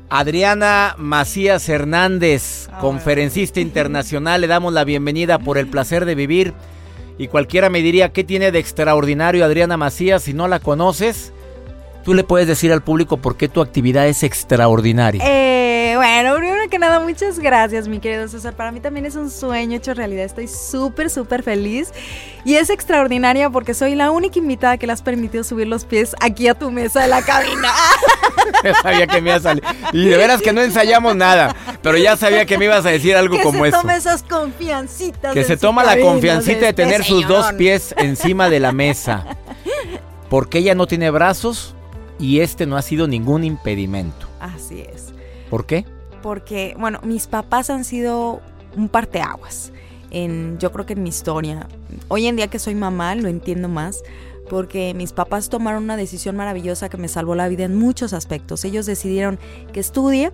Adriana 0.09 0.95
Macías 0.97 1.69
Hernández, 1.69 2.67
conferencista 2.81 3.59
internacional, 3.59 4.41
le 4.41 4.47
damos 4.47 4.73
la 4.73 4.83
bienvenida 4.83 5.37
por 5.37 5.59
el 5.59 5.67
placer 5.67 6.05
de 6.05 6.15
vivir. 6.15 6.53
Y 7.19 7.27
cualquiera 7.27 7.69
me 7.69 7.81
diría, 7.81 8.09
¿qué 8.09 8.23
tiene 8.23 8.51
de 8.51 8.57
extraordinario 8.57 9.45
Adriana 9.45 9.77
Macías 9.77 10.23
si 10.23 10.33
no 10.33 10.47
la 10.47 10.59
conoces? 10.59 11.31
Tú 12.03 12.15
le 12.15 12.23
puedes 12.23 12.47
decir 12.47 12.71
al 12.71 12.81
público 12.81 13.17
por 13.17 13.37
qué 13.37 13.49
tu 13.49 13.61
actividad 13.61 14.07
es 14.07 14.23
extraordinaria. 14.23 15.23
Eh, 15.23 15.78
bueno, 16.00 16.34
primero 16.38 16.70
que 16.70 16.79
nada, 16.79 17.01
muchas 17.01 17.39
gracias, 17.39 17.89
mi 17.89 18.00
querido 18.00 18.25
César. 18.29 18.56
Para 18.56 18.72
mí 18.72 18.79
también 18.79 19.06
es 19.06 19.18
un 19.18 19.29
sueño 19.29 19.75
hecho 19.75 19.94
realidad. 19.94 20.24
Estoy 20.24 20.48
súper, 20.48 21.10
súper 21.10 21.44
feliz. 21.44 21.91
Y 22.46 22.56
es 22.56 22.70
extraordinaria 22.70 23.50
porque 23.50 23.74
soy 23.74 23.96
la 23.96 24.10
única 24.10 24.39
invitada 24.39 24.77
que 24.77 24.88
le 24.88 24.94
has 24.94 25.01
permitido 25.01 25.44
subir 25.44 25.68
los 25.68 25.84
pies 25.84 26.15
aquí 26.22 26.48
a 26.48 26.53
tu 26.53 26.72
mesa 26.72 27.01
de 27.01 27.10
la 27.10 27.22
cabina. 27.22 27.74
ya 28.63 28.75
sabía 28.75 29.08
que 29.08 29.20
me 29.20 29.32
iba 29.32 29.36
a 29.36 29.41
salir. 29.41 29.63
Y 29.91 30.06
de 30.06 30.15
veras 30.15 30.41
que 30.41 30.53
no 30.53 30.62
ensayamos 30.62 31.18
nada. 31.18 31.53
Pero 31.82 31.98
ya 31.98 32.15
sabía 32.15 32.46
que 32.46 32.58
me 32.58 32.63
ibas 32.63 32.86
a 32.86 32.91
decir 32.91 33.18
algo 33.18 33.38
como 33.41 33.65
eso. 33.65 33.75
Que 33.75 33.82
se 33.82 33.82
tome 33.82 33.96
esas 33.98 34.24
confiancitas. 34.24 35.34
Que 35.34 35.44
se 35.44 35.58
toma 35.58 35.84
la 35.84 36.00
confiancita 36.00 36.65
de, 36.68 36.72
tener 36.72 37.03
sus 37.03 37.27
dos 37.27 37.51
pies 37.58 37.94
encima 37.98 38.50
de 38.50 38.62
la 38.62 38.72
mesa. 38.72 39.25
Porque 40.29 40.60
ella 40.60 40.75
no 40.75 40.88
tiene 40.88 41.10
brazos 41.10 41.75
y 42.20 42.39
este 42.39 42.65
no 42.65 42.77
ha 42.77 42.82
sido 42.84 43.06
ningún 43.06 43.44
impedimento. 43.44 44.29
Así 44.39 44.79
es. 44.79 44.99
¿Por 45.50 45.65
qué? 45.65 45.86
Porque, 46.22 46.75
bueno, 46.77 47.00
mis 47.03 47.27
papás 47.27 47.70
han 47.70 47.84
sido 47.84 48.41
un 48.75 48.89
parteaguas 48.89 49.72
en, 50.12 50.58
yo 50.60 50.72
creo 50.72 50.86
que 50.86 50.94
en 50.94 51.03
mi 51.03 51.10
historia. 51.10 51.68
Hoy 52.08 52.27
en 52.27 52.36
día 52.36 52.48
que 52.48 52.60
soy 52.60 52.75
mamá 52.75 53.15
lo 53.15 53.27
entiendo 53.27 53.68
más 53.70 54.03
porque 54.50 54.94
mis 54.96 55.13
papás 55.13 55.50
tomaron 55.50 55.84
una 55.84 55.96
decisión 55.96 56.36
maravillosa 56.36 56.89
que 56.89 56.98
me 56.98 57.08
salvó 57.08 57.36
la 57.36 57.48
vida 57.48 57.65
en 57.65 57.77
muchos 57.77 58.13
aspectos. 58.13 58.65
Ellos 58.65 58.86
decidieron 58.86 59.39
que 59.72 59.79
estudie 59.79 60.32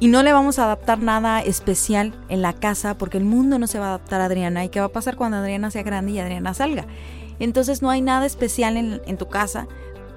y 0.00 0.08
no 0.08 0.22
le 0.22 0.32
vamos 0.32 0.58
a 0.58 0.64
adaptar 0.64 1.00
nada 1.00 1.40
especial 1.42 2.14
en 2.28 2.40
la 2.40 2.54
casa 2.54 2.96
porque 2.96 3.18
el 3.18 3.24
mundo 3.24 3.58
no 3.58 3.66
se 3.66 3.78
va 3.78 3.86
a 3.86 3.88
adaptar 3.90 4.20
a 4.20 4.26
Adriana. 4.26 4.64
¿Y 4.64 4.70
qué 4.70 4.80
va 4.80 4.86
a 4.86 4.92
pasar 4.92 5.16
cuando 5.16 5.36
Adriana 5.36 5.70
sea 5.70 5.82
grande 5.82 6.12
y 6.12 6.18
Adriana 6.18 6.54
salga? 6.54 6.86
Entonces 7.38 7.82
no 7.82 7.90
hay 7.90 8.00
nada 8.00 8.26
especial 8.26 8.76
en, 8.76 9.02
en 9.06 9.16
tu 9.18 9.28
casa 9.28 9.68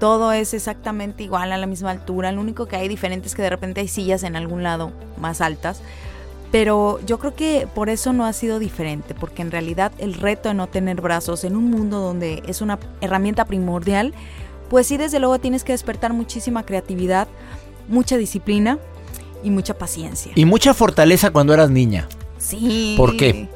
todo 0.02 0.32
es 0.32 0.52
exactamente 0.52 1.22
igual 1.22 1.52
a 1.52 1.56
la 1.56 1.68
misma 1.68 1.92
altura. 1.92 2.32
Lo 2.32 2.40
único 2.40 2.66
que 2.66 2.74
hay 2.74 2.88
diferente 2.88 3.28
es 3.28 3.36
que 3.36 3.42
de 3.42 3.50
repente 3.50 3.82
hay 3.82 3.86
sillas 3.86 4.24
en 4.24 4.34
algún 4.34 4.64
lado 4.64 4.90
más 5.16 5.40
altas. 5.40 5.80
Pero 6.50 6.98
yo 7.06 7.20
creo 7.20 7.36
que 7.36 7.68
por 7.72 7.88
eso 7.88 8.12
no 8.12 8.24
ha 8.24 8.32
sido 8.32 8.58
diferente, 8.58 9.14
porque 9.14 9.42
en 9.42 9.52
realidad 9.52 9.92
el 9.98 10.14
reto 10.14 10.48
de 10.48 10.56
no 10.56 10.66
tener 10.66 11.00
brazos 11.00 11.44
en 11.44 11.54
un 11.54 11.70
mundo 11.70 12.00
donde 12.00 12.42
es 12.48 12.62
una 12.62 12.80
herramienta 13.00 13.44
primordial, 13.44 14.12
pues 14.68 14.88
sí, 14.88 14.96
desde 14.96 15.20
luego 15.20 15.38
tienes 15.38 15.62
que 15.62 15.70
despertar 15.70 16.12
muchísima 16.12 16.66
creatividad, 16.66 17.28
mucha 17.86 18.16
disciplina 18.16 18.80
y 19.44 19.50
mucha 19.50 19.78
paciencia. 19.78 20.32
Y 20.34 20.46
mucha 20.46 20.74
fortaleza 20.74 21.30
cuando 21.30 21.54
eras 21.54 21.70
niña. 21.70 22.08
Sí. 22.38 22.94
¿Por 22.96 23.16
qué? 23.16 23.48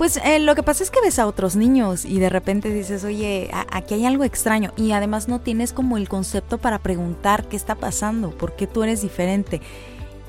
Pues 0.00 0.16
eh, 0.24 0.38
lo 0.38 0.54
que 0.54 0.62
pasa 0.62 0.82
es 0.82 0.90
que 0.90 1.02
ves 1.02 1.18
a 1.18 1.26
otros 1.26 1.56
niños 1.56 2.06
y 2.06 2.20
de 2.20 2.30
repente 2.30 2.72
dices, 2.72 3.04
oye, 3.04 3.50
aquí 3.70 3.92
hay 3.92 4.06
algo 4.06 4.24
extraño 4.24 4.72
y 4.74 4.92
además 4.92 5.28
no 5.28 5.40
tienes 5.42 5.74
como 5.74 5.98
el 5.98 6.08
concepto 6.08 6.56
para 6.56 6.78
preguntar 6.78 7.46
qué 7.50 7.56
está 7.56 7.74
pasando, 7.74 8.30
por 8.30 8.56
qué 8.56 8.66
tú 8.66 8.82
eres 8.82 9.02
diferente. 9.02 9.60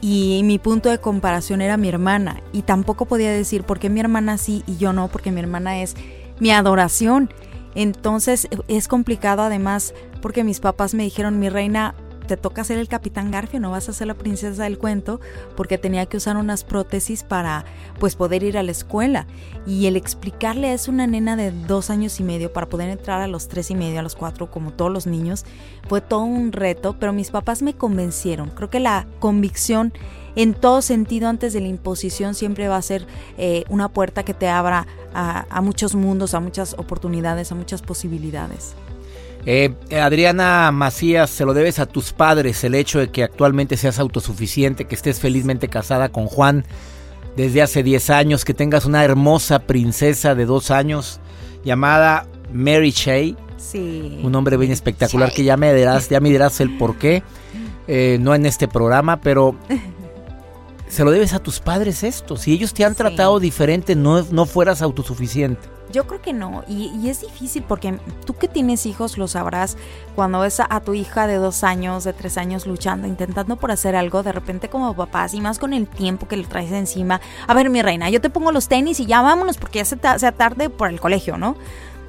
Y 0.02 0.42
mi 0.44 0.60
punto 0.60 0.90
de 0.90 0.98
comparación 0.98 1.62
era 1.62 1.78
mi 1.78 1.88
hermana 1.88 2.42
y 2.52 2.64
tampoco 2.64 3.06
podía 3.06 3.32
decir 3.32 3.64
por 3.64 3.80
qué 3.80 3.90
mi 3.90 4.02
hermana 4.02 4.38
sí 4.38 4.62
y 4.68 4.76
yo 4.76 4.92
no, 4.92 5.08
porque 5.08 5.32
mi 5.32 5.40
hermana 5.40 5.82
es 5.82 5.96
mi 6.42 6.52
adoración. 6.52 7.34
Entonces 7.74 8.50
es 8.68 8.90
complicado 8.90 9.42
además 9.42 9.94
porque 10.22 10.44
mis 10.44 10.60
papás 10.60 10.94
me 10.94 11.04
dijeron, 11.04 11.40
mi 11.40 11.48
reina, 11.48 11.96
te 12.32 12.38
toca 12.38 12.64
ser 12.64 12.78
el 12.78 12.88
capitán 12.88 13.30
Garfio, 13.30 13.60
no 13.60 13.72
vas 13.72 13.90
a 13.90 13.94
ser 13.94 14.08
la 14.08 14.14
princesa 14.14 14.64
del 14.64 14.78
cuento, 14.78 15.20
porque 15.58 15.78
tenía 15.78 16.06
que 16.06 16.16
usar 16.16 16.38
unas 16.38 16.64
prótesis 16.64 17.24
para 17.24 17.66
pues 18.00 18.16
poder 18.16 18.44
ir 18.44 18.58
a 18.58 18.64
la 18.64 18.72
escuela. 18.72 19.28
Y 19.68 19.88
el 19.88 19.98
explicarle 19.98 20.72
a 20.72 20.78
una 20.88 21.08
nena 21.08 21.36
de 21.36 21.52
dos 21.52 21.90
años 21.90 22.22
y 22.22 22.24
medio 22.24 22.54
para 22.54 22.70
poder 22.70 22.90
entrar 22.90 23.20
a 23.20 23.28
los 23.28 23.50
tres 23.50 23.70
y 23.70 23.76
medio, 23.76 24.00
a 24.00 24.02
los 24.02 24.16
cuatro, 24.16 24.50
como 24.50 24.72
todos 24.72 24.90
los 24.90 25.08
niños, 25.08 25.44
fue 25.90 26.00
todo 26.00 26.22
un 26.22 26.54
reto, 26.54 26.96
pero 26.98 27.12
mis 27.12 27.32
papás 27.32 27.62
me 27.62 27.74
convencieron. 27.74 28.50
Creo 28.52 28.70
que 28.70 28.80
la 28.80 29.08
convicción 29.20 29.92
en 30.38 30.54
todo 30.54 30.82
sentido 30.82 31.28
antes 31.28 31.52
de 31.52 31.60
la 31.60 31.68
imposición 31.68 32.34
siempre 32.34 32.70
va 32.70 32.78
a 32.78 32.82
ser 32.82 33.08
eh, 33.38 33.66
una 33.68 33.90
puerta 33.90 34.24
que 34.24 34.34
te 34.34 34.48
abra 34.48 34.88
a 35.14 35.60
muchos 35.60 35.96
mundos, 35.96 36.34
a 36.34 36.40
muchas 36.40 36.76
oportunidades, 36.76 37.52
a 37.52 37.56
muchas 37.56 37.82
posibilidades. 37.82 38.74
Eh, 39.46 39.74
Adriana 40.00 40.72
Macías, 40.72 41.30
se 41.30 41.46
lo 41.46 41.54
debes 41.54 41.80
a 41.80 41.86
tus 41.86 42.14
padres 42.14 42.64
el 42.64 42.76
hecho 42.76 43.00
de 43.00 43.10
que 43.10 43.24
actualmente 43.24 43.78
seas 43.78 44.00
autosuficiente, 44.00 44.86
que 44.86 44.96
estés 44.96 45.20
felizmente 45.20 45.68
casada 45.68 46.10
con 46.10 46.28
Juan 46.28 46.66
desde 47.36 47.62
hace 47.62 47.82
10 47.84 48.10
años, 48.12 48.46
que 48.46 48.54
tengas 48.54 48.86
una 48.86 49.04
hermosa 49.04 49.60
princesa 49.60 50.36
de 50.36 50.46
dos 50.46 50.70
años 50.70 51.20
llamada 51.64 52.28
Mary 52.54 52.92
Shea. 52.92 53.36
Sí. 53.58 54.20
Un 54.24 54.32
nombre 54.32 54.58
bien 54.58 54.72
espectacular 54.72 55.32
que 55.32 55.44
ya 55.44 55.58
me 55.58 55.74
dirás, 55.74 56.10
ya 56.10 56.20
me 56.20 56.30
dirás 56.30 56.60
el 56.60 56.78
por 56.78 56.98
qué. 56.98 57.24
Eh, 57.88 58.20
no 58.22 58.34
en 58.36 58.46
este 58.46 58.70
programa, 58.70 59.20
pero 59.20 59.56
se 60.88 61.04
lo 61.04 61.12
debes 61.12 61.34
a 61.34 61.40
tus 61.40 61.60
padres 61.60 62.04
esto. 62.04 62.38
Si 62.38 62.54
ellos 62.54 62.74
te 62.74 62.86
han 62.86 62.96
tratado 62.96 63.40
diferente, 63.40 63.96
no, 63.96 64.22
no 64.32 64.46
fueras 64.46 64.82
autosuficiente. 64.82 65.68
Yo 65.92 66.08
creo 66.08 66.22
que 66.22 66.34
no, 66.34 66.64
y, 66.68 67.10
es 67.10 67.22
difícil 67.22 67.64
porque 67.68 68.00
tú 68.26 68.36
que 68.36 68.48
tienes 68.48 68.86
hijos 68.86 69.18
lo 69.18 69.28
sabrás 69.28 69.78
cuando 70.16 70.40
ves 70.40 70.60
a, 70.60 70.80
tu 70.82 70.94
hija 70.94 71.28
de 71.28 71.36
dos 71.36 71.64
años, 71.64 72.04
de 72.04 72.14
tres 72.14 72.38
años 72.38 72.66
luchando, 72.66 73.08
intentando 73.08 73.56
por 73.56 73.72
hacer 73.72 73.96
algo, 73.96 74.24
de 74.24 74.32
repente 74.32 74.70
como 74.70 74.94
papás 74.96 75.34
y 75.34 75.42
más 75.42 75.60
con 75.60 75.74
el 75.74 75.88
tiempo 75.88 76.28
que 76.28 76.38
le 76.38 76.46
traes 76.46 76.72
encima. 76.72 77.22
A 77.48 77.54
ver, 77.54 77.70
mi 77.70 77.82
reina, 77.82 78.10
yo 78.10 78.22
te 78.22 78.30
pongo 78.30 78.52
los 78.52 78.68
tenis 78.68 79.00
y 79.00 79.06
ya 79.06 79.22
vámonos 79.22 79.58
porque 79.58 79.80
ya 79.80 79.86
se 79.86 80.32
tarde 80.32 80.70
por 80.70 80.90
el 80.90 81.00
colegio, 81.00 81.38
¿no? 81.38 81.56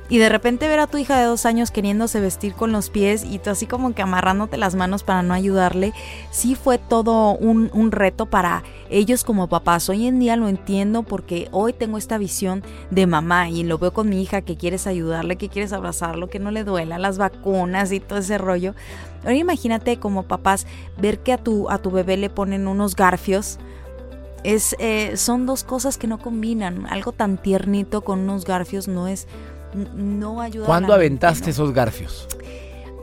Y 0.09 0.19
de 0.19 0.29
repente 0.29 0.69
ver 0.69 0.81
a 0.81 0.87
tu 0.87 0.99
hija 0.99 1.19
de 1.19 1.25
dos 1.25 1.47
años 1.47 1.71
queriéndose 1.71 2.21
vestir 2.21 2.55
con 2.55 2.71
los 2.71 2.91
pies 2.91 3.25
y 3.25 3.39
tú 3.39 3.49
así 3.49 3.67
como 3.67 3.95
que 3.95 4.03
amarrándote 4.03 4.59
las 4.59 4.75
manos 4.75 5.05
para 5.05 5.23
no 5.23 5.33
ayudarle, 5.33 5.95
sí 6.31 6.55
fue 6.55 6.77
todo 6.77 7.35
un, 7.37 7.71
un 7.73 7.93
reto 7.93 8.27
para 8.27 8.63
ellos 8.91 9.25
como 9.25 9.49
papás. 9.49 9.89
Hoy 9.89 10.07
en 10.07 10.19
día 10.19 10.37
lo 10.37 10.49
entiendo 10.49 11.03
porque 11.03 11.49
hoy 11.51 11.73
tengo 11.73 11.97
esta 11.97 12.19
visión 12.19 12.63
de 12.91 13.07
mamá 13.07 13.49
y 13.49 13.63
lo 13.63 13.79
veo 13.79 13.95
con 13.95 14.11
mi 14.11 14.21
hija 14.21 14.43
que 14.43 14.57
quieres 14.57 14.87
ayudarle, 14.87 15.37
que 15.37 15.49
quieres 15.49 15.73
abrazarlo, 15.73 16.29
que 16.29 16.39
no 16.39 16.51
le 16.51 16.65
duela, 16.65 16.99
las 16.99 17.17
vacunas 17.17 17.91
y 17.93 18.01
todo 18.01 18.19
ese 18.19 18.37
rollo. 18.37 18.75
Ahora 19.23 19.37
imagínate 19.37 19.99
como 19.99 20.25
papás 20.25 20.67
ver 20.99 21.21
que 21.21 21.33
a 21.33 21.39
tu, 21.39 21.71
a 21.71 21.79
tu 21.79 21.91
bebé 21.91 22.17
le 22.17 22.29
ponen 22.29 22.67
unos 22.67 22.97
garfios. 22.97 23.59
Es, 24.45 24.75
eh, 24.81 25.17
son 25.17 25.47
dos 25.47 25.63
cosas 25.63 25.97
que 25.97 26.09
no 26.09 26.19
combinan. 26.19 26.87
Algo 26.91 27.13
tan 27.13 27.39
tiernito 27.39 28.03
con 28.03 28.19
unos 28.19 28.45
garfios 28.45 28.89
no 28.89 29.07
es 29.07 29.29
no 29.75 30.41
ayuda. 30.41 30.67
¿Cuándo 30.67 30.93
aventaste 30.93 31.51
esos 31.51 31.73
garfios? 31.73 32.29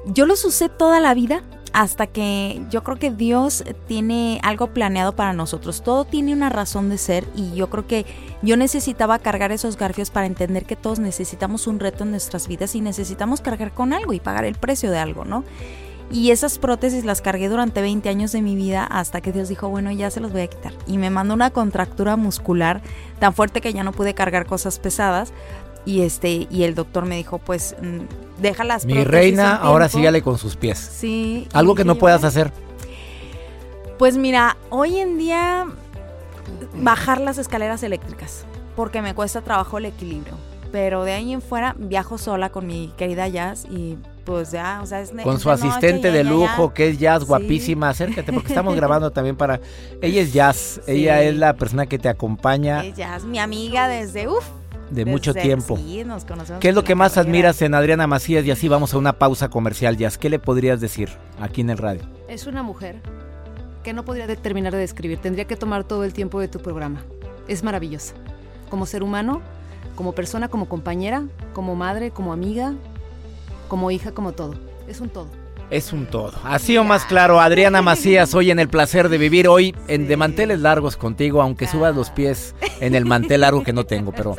Yo 0.05 0.25
los 0.25 0.45
usé 0.45 0.69
toda 0.69 0.99
la 0.99 1.13
vida 1.13 1.43
hasta 1.73 2.07
que 2.07 2.61
yo 2.69 2.83
creo 2.83 2.97
que 2.97 3.11
Dios 3.11 3.63
tiene 3.87 4.39
algo 4.43 4.73
planeado 4.73 5.15
para 5.15 5.33
nosotros. 5.33 5.83
Todo 5.83 6.05
tiene 6.05 6.33
una 6.33 6.49
razón 6.49 6.89
de 6.89 6.97
ser 6.97 7.27
y 7.35 7.53
yo 7.53 7.69
creo 7.69 7.85
que 7.85 8.05
yo 8.41 8.57
necesitaba 8.57 9.19
cargar 9.19 9.51
esos 9.51 9.77
garfios 9.77 10.09
para 10.09 10.25
entender 10.25 10.65
que 10.65 10.75
todos 10.75 10.99
necesitamos 10.99 11.67
un 11.67 11.79
reto 11.79 12.03
en 12.03 12.11
nuestras 12.11 12.47
vidas 12.47 12.75
y 12.75 12.81
necesitamos 12.81 13.41
cargar 13.41 13.73
con 13.73 13.93
algo 13.93 14.13
y 14.13 14.19
pagar 14.19 14.45
el 14.45 14.55
precio 14.55 14.91
de 14.91 14.99
algo, 14.99 15.25
¿no? 15.25 15.43
Y 16.11 16.31
esas 16.31 16.57
prótesis 16.57 17.05
las 17.05 17.21
cargué 17.21 17.49
durante 17.49 17.81
20 17.81 18.09
años 18.09 18.31
de 18.31 18.41
mi 18.41 18.55
vida 18.55 18.83
hasta 18.83 19.21
que 19.21 19.31
Dios 19.31 19.47
dijo, 19.47 19.69
bueno, 19.69 19.91
ya 19.91 20.09
se 20.09 20.19
los 20.19 20.31
voy 20.31 20.41
a 20.41 20.47
quitar. 20.47 20.73
Y 20.87 20.97
me 20.97 21.11
mandó 21.11 21.35
una 21.35 21.51
contractura 21.51 22.15
muscular 22.15 22.81
tan 23.19 23.35
fuerte 23.35 23.61
que 23.61 23.73
ya 23.73 23.83
no 23.83 23.91
pude 23.91 24.15
cargar 24.15 24.47
cosas 24.47 24.79
pesadas. 24.79 25.33
Y 25.85 26.01
este 26.01 26.47
y 26.49 26.63
el 26.63 26.75
doctor 26.75 27.05
me 27.05 27.17
dijo, 27.17 27.37
pues 27.39 27.75
mm, 27.81 28.41
déjalas. 28.41 28.85
Mi 28.85 29.03
reina, 29.03 29.55
ahora 29.55 29.89
sígale 29.89 30.21
con 30.21 30.37
sus 30.37 30.55
pies. 30.55 30.77
Sí. 30.77 31.47
Algo 31.53 31.75
que 31.75 31.85
no 31.85 31.95
puedas 31.95 32.23
hacer. 32.23 32.51
Pues 33.97 34.17
mira, 34.17 34.57
hoy 34.69 34.97
en 34.97 35.17
día 35.17 35.67
bajar 36.75 37.19
las 37.19 37.37
escaleras 37.37 37.83
eléctricas, 37.83 38.45
porque 38.75 39.01
me 39.01 39.13
cuesta 39.13 39.41
trabajo 39.41 39.77
el 39.77 39.85
equilibrio. 39.85 40.35
Pero 40.71 41.03
de 41.03 41.13
ahí 41.13 41.33
en 41.33 41.41
fuera 41.41 41.75
viajo 41.77 42.17
sola 42.17 42.49
con 42.49 42.67
mi 42.67 42.93
querida 42.95 43.27
Jazz 43.27 43.65
y 43.69 43.97
pues 44.23 44.51
ya, 44.51 44.79
o 44.83 44.85
sea, 44.85 45.01
es 45.01 45.11
Con 45.23 45.39
su 45.39 45.49
asistente 45.49 46.11
de 46.11 46.23
lujo, 46.23 46.71
que 46.73 46.89
es 46.89 46.99
Jazz, 46.99 47.25
guapísima, 47.25 47.89
acércate, 47.89 48.31
porque 48.31 48.49
estamos 48.49 48.75
grabando 48.75 49.09
también 49.11 49.35
para... 49.35 49.59
Ella 50.01 50.21
es 50.21 50.31
Jazz, 50.31 50.81
ella 50.85 51.23
es 51.23 51.35
la 51.35 51.55
persona 51.55 51.87
que 51.87 51.97
te 51.97 52.07
acompaña. 52.07 52.85
Es 52.85 52.95
Jazz, 52.95 53.23
mi 53.23 53.39
amiga 53.39 53.87
desde, 53.87 54.27
uff, 54.27 54.45
de 54.89 55.05
mucho 55.05 55.33
tiempo. 55.33 55.77
Sí, 55.77 56.03
nos 56.03 56.25
conocemos 56.25 56.59
¿Qué 56.59 56.69
es 56.69 56.75
lo 56.75 56.83
que 56.83 56.95
más 56.95 57.13
carrera. 57.13 57.29
admiras 57.29 57.61
en 57.61 57.73
Adriana 57.73 58.07
Macías? 58.07 58.45
Y 58.45 58.51
así 58.51 58.67
vamos 58.67 58.93
a 58.93 58.97
una 58.97 59.13
pausa 59.13 59.49
comercial, 59.49 59.97
Jazz. 59.97 60.17
¿Qué 60.17 60.29
le 60.29 60.39
podrías 60.39 60.81
decir 60.81 61.09
aquí 61.39 61.61
en 61.61 61.69
el 61.69 61.77
radio? 61.77 62.01
Es 62.27 62.47
una 62.47 62.63
mujer 62.63 63.01
que 63.83 63.93
no 63.93 64.03
podría 64.05 64.27
terminar 64.35 64.73
de 64.73 64.79
describir. 64.79 65.19
Tendría 65.19 65.45
que 65.45 65.55
tomar 65.55 65.83
todo 65.83 66.03
el 66.03 66.13
tiempo 66.13 66.39
de 66.39 66.47
tu 66.47 66.59
programa. 66.59 67.01
Es 67.47 67.63
maravillosa. 67.63 68.13
Como 68.69 68.85
ser 68.85 69.03
humano, 69.03 69.41
como 69.95 70.13
persona, 70.13 70.47
como 70.47 70.69
compañera, 70.69 71.23
como 71.53 71.75
madre, 71.75 72.11
como 72.11 72.33
amiga, 72.33 72.73
como 73.67 73.91
hija, 73.91 74.11
como 74.11 74.33
todo. 74.33 74.55
Es 74.87 75.01
un 75.01 75.09
todo. 75.09 75.27
Es 75.69 75.93
un 75.93 76.07
todo. 76.07 76.33
Así 76.43 76.77
o 76.77 76.83
más 76.83 77.05
claro, 77.05 77.39
Adriana 77.39 77.83
Macías, 77.83 78.33
hoy 78.33 78.49
en 78.49 78.57
el 78.57 78.69
placer 78.69 79.07
de 79.07 79.19
vivir, 79.19 79.47
hoy 79.47 79.75
en 79.87 80.07
de 80.07 80.17
manteles 80.17 80.61
largos 80.61 80.97
contigo, 80.97 81.43
aunque 81.43 81.67
subas 81.67 81.95
los 81.95 82.09
pies 82.09 82.55
en 82.79 82.95
el 82.95 83.05
mantel 83.05 83.41
largo 83.41 83.63
que 83.63 83.71
no 83.71 83.85
tengo, 83.85 84.11
pero 84.11 84.35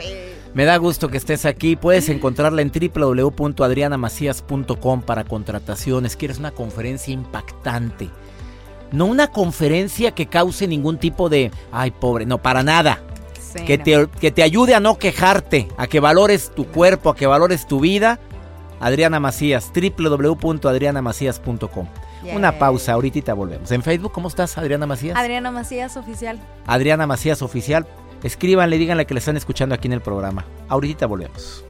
me 0.54 0.64
da 0.64 0.76
gusto 0.76 1.09
que 1.09 1.16
estés 1.16 1.45
aquí. 1.45 1.75
Puedes 1.76 2.09
encontrarla 2.09 2.62
en 2.62 2.73
www.adrianamacías.com 2.73 5.02
para 5.02 5.23
contrataciones. 5.25 6.16
Quieres 6.16 6.38
una 6.38 6.50
conferencia 6.50 7.14
impactante. 7.14 8.11
No 8.92 9.07
una 9.07 9.28
conferencia 9.28 10.11
que 10.12 10.26
cause 10.26 10.66
ningún 10.66 10.99
tipo 10.99 11.28
de, 11.28 11.52
ay 11.71 11.92
pobre, 11.92 12.26
no, 12.26 12.38
para 12.38 12.64
nada. 12.64 13.00
Sí, 13.40 13.61
que, 13.64 13.78
no. 13.78 13.85
te, 13.85 14.09
que 14.21 14.33
te 14.33 14.42
ayude 14.42 14.75
a 14.75 14.80
no 14.80 14.99
quejarte, 14.99 15.69
a 15.76 15.87
que 15.87 16.00
valores 16.00 16.50
tu 16.54 16.66
cuerpo, 16.66 17.11
a 17.11 17.16
que 17.16 17.26
valores 17.26 17.66
tu 17.69 17.78
vida. 17.80 18.19
Adriana 18.80 19.21
Macías, 19.21 19.71
www.adrianamacías.com. 19.75 21.87
Una 22.35 22.50
Yay. 22.50 22.59
pausa, 22.59 22.92
ahorita 22.92 23.33
volvemos. 23.35 23.71
En 23.71 23.83
Facebook, 23.83 24.12
¿cómo 24.12 24.28
estás, 24.28 24.59
Adriana 24.59 24.87
Macías? 24.87 25.16
Adriana 25.16 25.50
Macías, 25.50 25.97
oficial. 25.97 26.38
Adriana 26.66 27.07
Macías 27.07 27.40
Oficial. 27.42 27.87
Escríbanle, 28.22 28.78
díganle 28.78 29.06
que 29.06 29.14
le 29.14 29.18
están 29.18 29.36
escuchando 29.36 29.74
aquí 29.74 29.88
en 29.88 29.94
el 29.94 30.00
programa. 30.00 30.44
Ahorita 30.68 31.06
volvemos. 31.06 31.69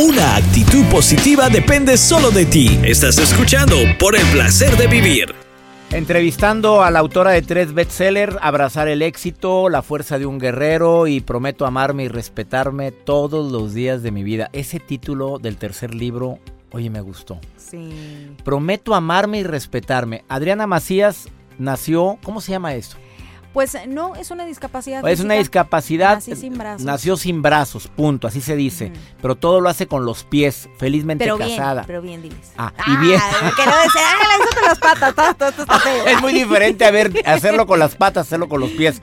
Una 0.00 0.36
actitud 0.36 0.84
positiva 0.90 1.48
depende 1.48 1.96
solo 1.96 2.30
de 2.30 2.46
ti. 2.46 2.78
Estás 2.84 3.18
escuchando 3.18 3.76
por 3.98 4.16
el 4.16 4.26
placer 4.26 4.76
de 4.76 4.86
vivir. 4.86 5.34
Entrevistando 5.90 6.82
a 6.82 6.90
la 6.90 6.98
autora 6.98 7.30
de 7.30 7.42
tres 7.42 7.72
bestsellers, 7.72 8.36
Abrazar 8.42 8.88
el 8.88 9.00
éxito, 9.00 9.68
La 9.68 9.82
fuerza 9.82 10.18
de 10.18 10.26
un 10.26 10.38
guerrero 10.38 11.06
y 11.06 11.20
Prometo 11.20 11.66
amarme 11.66 12.04
y 12.04 12.08
respetarme 12.08 12.92
todos 12.92 13.50
los 13.50 13.74
días 13.74 14.02
de 14.02 14.10
mi 14.10 14.22
vida. 14.22 14.50
Ese 14.52 14.80
título 14.80 15.38
del 15.38 15.56
tercer 15.56 15.94
libro, 15.94 16.38
oye, 16.72 16.90
me 16.90 17.00
gustó. 17.00 17.40
Sí. 17.56 17.88
Prometo 18.44 18.94
amarme 18.94 19.38
y 19.38 19.44
respetarme. 19.44 20.24
Adriana 20.28 20.66
Macías 20.66 21.28
nació, 21.58 22.18
¿cómo 22.22 22.40
se 22.40 22.52
llama 22.52 22.74
esto? 22.74 22.98
Pues 23.58 23.76
no, 23.88 24.14
es 24.14 24.30
una 24.30 24.46
discapacidad. 24.46 25.04
Es 25.08 25.18
una 25.18 25.34
discapacidad. 25.34 26.14
Nací 26.14 26.36
sin 26.36 26.56
brazos. 26.56 26.84
Nació 26.86 27.16
sin 27.16 27.42
brazos, 27.42 27.88
punto, 27.88 28.28
así 28.28 28.40
se 28.40 28.54
dice. 28.54 28.92
Pero 29.20 29.34
todo 29.34 29.60
lo 29.60 29.68
hace 29.68 29.88
con 29.88 30.04
los 30.04 30.22
pies, 30.22 30.68
felizmente 30.78 31.24
Pero 31.24 31.38
bien, 31.38 31.56
casada. 31.56 31.82
pero 31.84 32.00
bien, 32.00 32.22
diles. 32.22 32.52
Ah, 32.56 32.72
y 32.86 32.96
bien. 32.98 33.20
Que 33.56 33.66
no 33.66 33.76
decir, 33.78 34.00
ah, 34.00 34.38
la 34.38 34.54
con 34.54 34.62
las 34.62 34.78
patas, 34.78 35.12
todo, 35.12 35.52
todo, 35.52 35.66
todo 35.66 35.76
es 36.06 36.20
muy 36.22 36.34
diferente 36.34 36.84
a 36.84 36.92
ver, 36.92 37.12
hacerlo 37.26 37.66
con 37.66 37.80
las 37.80 37.96
patas, 37.96 38.28
hacerlo 38.28 38.48
con 38.48 38.60
los 38.60 38.70
pies. 38.70 39.00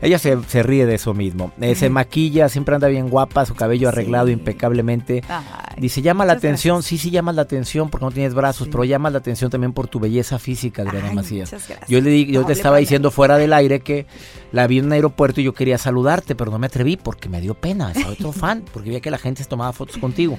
Ella 0.00 0.18
se, 0.18 0.36
se 0.48 0.64
ríe 0.64 0.84
de 0.84 0.96
eso 0.96 1.14
mismo. 1.14 1.52
Eh, 1.60 1.76
se 1.76 1.88
maquilla, 1.88 2.48
siempre 2.48 2.74
anda 2.74 2.88
bien 2.88 3.08
guapa, 3.08 3.46
su 3.46 3.54
cabello 3.54 3.88
arreglado 3.88 4.30
impecablemente. 4.30 5.22
Ay, 5.28 5.62
Dice, 5.76 6.02
llama 6.02 6.24
la 6.24 6.34
atención, 6.34 6.82
sí, 6.82 6.98
sí 6.98 7.10
llamas 7.10 7.34
la 7.34 7.42
atención 7.42 7.88
porque 7.88 8.04
no 8.04 8.10
tienes 8.10 8.34
brazos, 8.34 8.68
pero 8.68 8.84
llamas 8.84 9.12
la 9.12 9.18
atención 9.18 9.50
también 9.50 9.72
por 9.72 9.86
tu 9.86 10.00
belleza 10.00 10.38
física, 10.38 10.82
Adriana 10.82 11.12
Macías. 11.12 11.54
Yo 11.88 12.00
le 12.00 12.26
yo 12.26 12.40
No, 12.40 12.46
te 12.46 12.52
estaba 12.52 12.78
diciendo 12.78 13.10
fuera 13.10 13.36
del 13.36 13.52
aire 13.52 13.80
que 13.80 13.91
la 14.52 14.66
vi 14.66 14.78
en 14.78 14.86
un 14.86 14.92
aeropuerto 14.92 15.40
y 15.40 15.44
yo 15.44 15.54
quería 15.54 15.78
saludarte, 15.78 16.34
pero 16.34 16.50
no 16.50 16.58
me 16.58 16.66
atreví 16.66 16.96
porque 16.96 17.28
me 17.28 17.40
dio 17.40 17.54
pena, 17.54 17.92
soy 17.94 18.04
otro 18.18 18.32
fan, 18.32 18.64
porque 18.72 18.88
veía 18.90 19.00
que 19.00 19.10
la 19.10 19.18
gente 19.18 19.42
se 19.42 19.48
tomaba 19.48 19.72
fotos 19.72 19.98
contigo. 19.98 20.38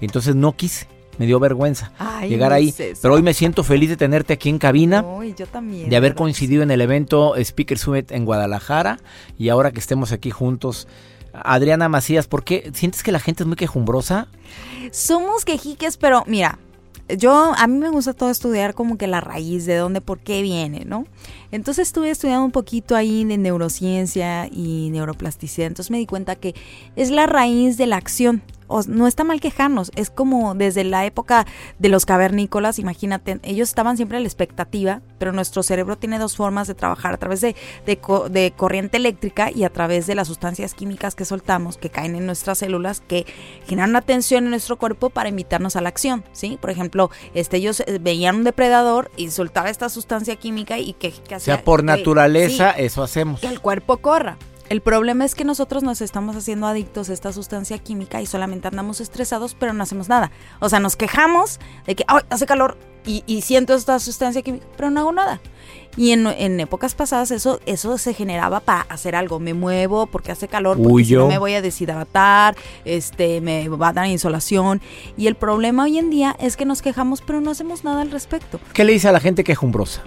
Entonces 0.00 0.34
no 0.34 0.52
quise, 0.56 0.86
me 1.18 1.26
dio 1.26 1.38
vergüenza 1.38 1.92
Ay, 1.98 2.28
llegar 2.30 2.52
ahí. 2.52 2.74
es. 2.76 2.98
Pero 3.00 3.14
hoy 3.14 3.22
me 3.22 3.34
siento 3.34 3.62
feliz 3.64 3.88
de 3.90 3.96
tenerte 3.96 4.32
aquí 4.32 4.48
en 4.48 4.58
cabina 4.58 5.04
yo 5.36 5.46
también. 5.46 5.88
de 5.88 5.96
haber 5.96 6.10
¿verdad? 6.12 6.18
coincidido 6.18 6.62
en 6.62 6.70
el 6.70 6.80
evento 6.80 7.34
Speaker 7.36 7.78
Summit 7.78 8.10
en 8.12 8.24
Guadalajara 8.24 8.98
y 9.38 9.48
ahora 9.48 9.70
que 9.72 9.80
estemos 9.80 10.12
aquí 10.12 10.30
juntos. 10.30 10.88
Adriana 11.32 11.88
Macías, 11.88 12.26
¿por 12.26 12.44
qué 12.44 12.70
sientes 12.74 13.02
que 13.02 13.10
la 13.12 13.18
gente 13.18 13.42
es 13.42 13.46
muy 13.46 13.56
quejumbrosa? 13.56 14.28
Somos 14.90 15.46
quejiques, 15.46 15.96
pero 15.96 16.24
mira, 16.26 16.58
yo 17.16 17.52
a 17.56 17.66
mí 17.66 17.78
me 17.78 17.88
gusta 17.88 18.12
todo 18.12 18.30
estudiar 18.30 18.74
como 18.74 18.98
que 18.98 19.06
la 19.06 19.20
raíz 19.20 19.64
de 19.66 19.76
dónde, 19.76 20.00
por 20.00 20.18
qué 20.18 20.42
viene, 20.42 20.84
¿no? 20.84 21.06
Entonces 21.52 21.86
estuve 21.88 22.10
estudiando 22.10 22.44
un 22.44 22.50
poquito 22.50 22.96
ahí 22.96 23.24
de 23.24 23.38
neurociencia 23.38 24.48
y 24.50 24.88
neuroplasticidad, 24.90 25.68
entonces 25.68 25.90
me 25.92 25.98
di 25.98 26.06
cuenta 26.06 26.34
que 26.34 26.54
es 26.96 27.10
la 27.10 27.26
raíz 27.26 27.76
de 27.76 27.86
la 27.86 27.96
acción. 27.96 28.42
O- 28.68 28.80
no 28.88 29.06
está 29.06 29.22
mal 29.22 29.38
quejarnos, 29.38 29.90
es 29.96 30.08
como 30.08 30.54
desde 30.54 30.82
la 30.82 31.04
época 31.04 31.46
de 31.78 31.90
los 31.90 32.06
cavernícolas, 32.06 32.78
imagínate, 32.78 33.38
ellos 33.42 33.68
estaban 33.68 33.98
siempre 33.98 34.16
a 34.16 34.20
la 34.20 34.26
expectativa, 34.26 35.02
pero 35.18 35.32
nuestro 35.32 35.62
cerebro 35.62 35.98
tiene 35.98 36.18
dos 36.18 36.36
formas 36.36 36.68
de 36.68 36.74
trabajar, 36.74 37.12
a 37.12 37.18
través 37.18 37.42
de, 37.42 37.54
de 37.84 38.00
de 38.30 38.52
corriente 38.56 38.96
eléctrica 38.96 39.50
y 39.54 39.64
a 39.64 39.68
través 39.70 40.06
de 40.06 40.14
las 40.14 40.28
sustancias 40.28 40.72
químicas 40.72 41.14
que 41.14 41.26
soltamos, 41.26 41.76
que 41.76 41.90
caen 41.90 42.14
en 42.14 42.24
nuestras 42.24 42.58
células, 42.58 43.00
que 43.00 43.26
generan 43.66 43.90
una 43.90 44.00
tensión 44.00 44.44
en 44.44 44.50
nuestro 44.50 44.78
cuerpo 44.78 45.10
para 45.10 45.28
invitarnos 45.28 45.76
a 45.76 45.82
la 45.82 45.90
acción, 45.90 46.24
¿sí? 46.32 46.56
Por 46.58 46.70
ejemplo, 46.70 47.10
este, 47.34 47.58
ellos 47.58 47.80
eh, 47.80 47.98
veían 48.00 48.36
un 48.36 48.44
depredador 48.44 49.10
y 49.18 49.28
soltaba 49.30 49.68
esta 49.68 49.90
sustancia 49.90 50.36
química 50.36 50.78
y 50.78 50.94
que, 50.94 51.12
que 51.12 51.34
sea, 51.42 51.64
por 51.64 51.84
naturaleza 51.84 52.74
sí, 52.76 52.82
eso 52.82 53.02
hacemos. 53.02 53.40
que 53.40 53.48
el 53.48 53.60
cuerpo 53.60 53.98
corra. 53.98 54.36
El 54.68 54.80
problema 54.80 55.26
es 55.26 55.34
que 55.34 55.44
nosotros 55.44 55.82
nos 55.82 56.00
estamos 56.00 56.34
haciendo 56.34 56.66
adictos 56.66 57.10
a 57.10 57.12
esta 57.12 57.30
sustancia 57.32 57.76
química 57.78 58.22
y 58.22 58.26
solamente 58.26 58.68
andamos 58.68 59.02
estresados, 59.02 59.54
pero 59.54 59.74
no 59.74 59.82
hacemos 59.82 60.08
nada. 60.08 60.30
O 60.60 60.68
sea, 60.70 60.80
nos 60.80 60.96
quejamos 60.96 61.60
de 61.84 61.94
que 61.94 62.04
Ay, 62.06 62.22
hace 62.30 62.46
calor 62.46 62.78
y, 63.04 63.22
y 63.26 63.42
siento 63.42 63.74
esta 63.74 63.98
sustancia 63.98 64.40
química, 64.40 64.64
pero 64.76 64.90
no 64.90 65.00
hago 65.00 65.12
nada. 65.12 65.42
Y 65.94 66.12
en, 66.12 66.26
en, 66.26 66.58
épocas 66.58 66.94
pasadas 66.94 67.30
eso, 67.32 67.60
eso 67.66 67.98
se 67.98 68.14
generaba 68.14 68.60
para 68.60 68.82
hacer 68.82 69.14
algo. 69.14 69.40
Me 69.40 69.52
muevo 69.52 70.06
porque 70.06 70.32
hace 70.32 70.48
calor, 70.48 70.78
porque 70.82 71.04
si 71.04 71.14
no 71.16 71.28
me 71.28 71.36
voy 71.36 71.52
a 71.52 71.60
deshidratar, 71.60 72.56
este, 72.86 73.42
me 73.42 73.68
va 73.68 73.88
a 73.88 73.92
dar 73.92 74.06
insolación. 74.06 74.80
Y 75.18 75.26
el 75.26 75.34
problema 75.34 75.84
hoy 75.84 75.98
en 75.98 76.08
día 76.08 76.34
es 76.40 76.56
que 76.56 76.64
nos 76.64 76.80
quejamos, 76.80 77.20
pero 77.20 77.42
no 77.42 77.50
hacemos 77.50 77.84
nada 77.84 78.00
al 78.00 78.10
respecto. 78.10 78.58
¿Qué 78.72 78.84
le 78.84 78.92
dice 78.94 79.08
a 79.08 79.12
la 79.12 79.20
gente 79.20 79.44
quejumbrosa? 79.44 80.02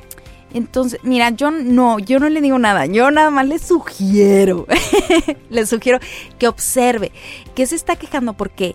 Entonces, 0.55 1.01
mira, 1.03 1.31
yo 1.31 1.51
no, 1.51 1.99
yo 1.99 2.17
no 2.17 2.29
le 2.29 2.39
digo 2.39 2.57
nada, 2.57 2.85
yo 2.85 3.11
nada 3.11 3.29
más 3.29 3.45
le 3.45 3.59
sugiero, 3.59 4.65
le 5.49 5.65
sugiero 5.65 5.99
que 6.39 6.47
observe, 6.47 7.11
que 7.53 7.67
se 7.67 7.75
está 7.75 7.97
quejando 7.97 8.31
porque 8.31 8.73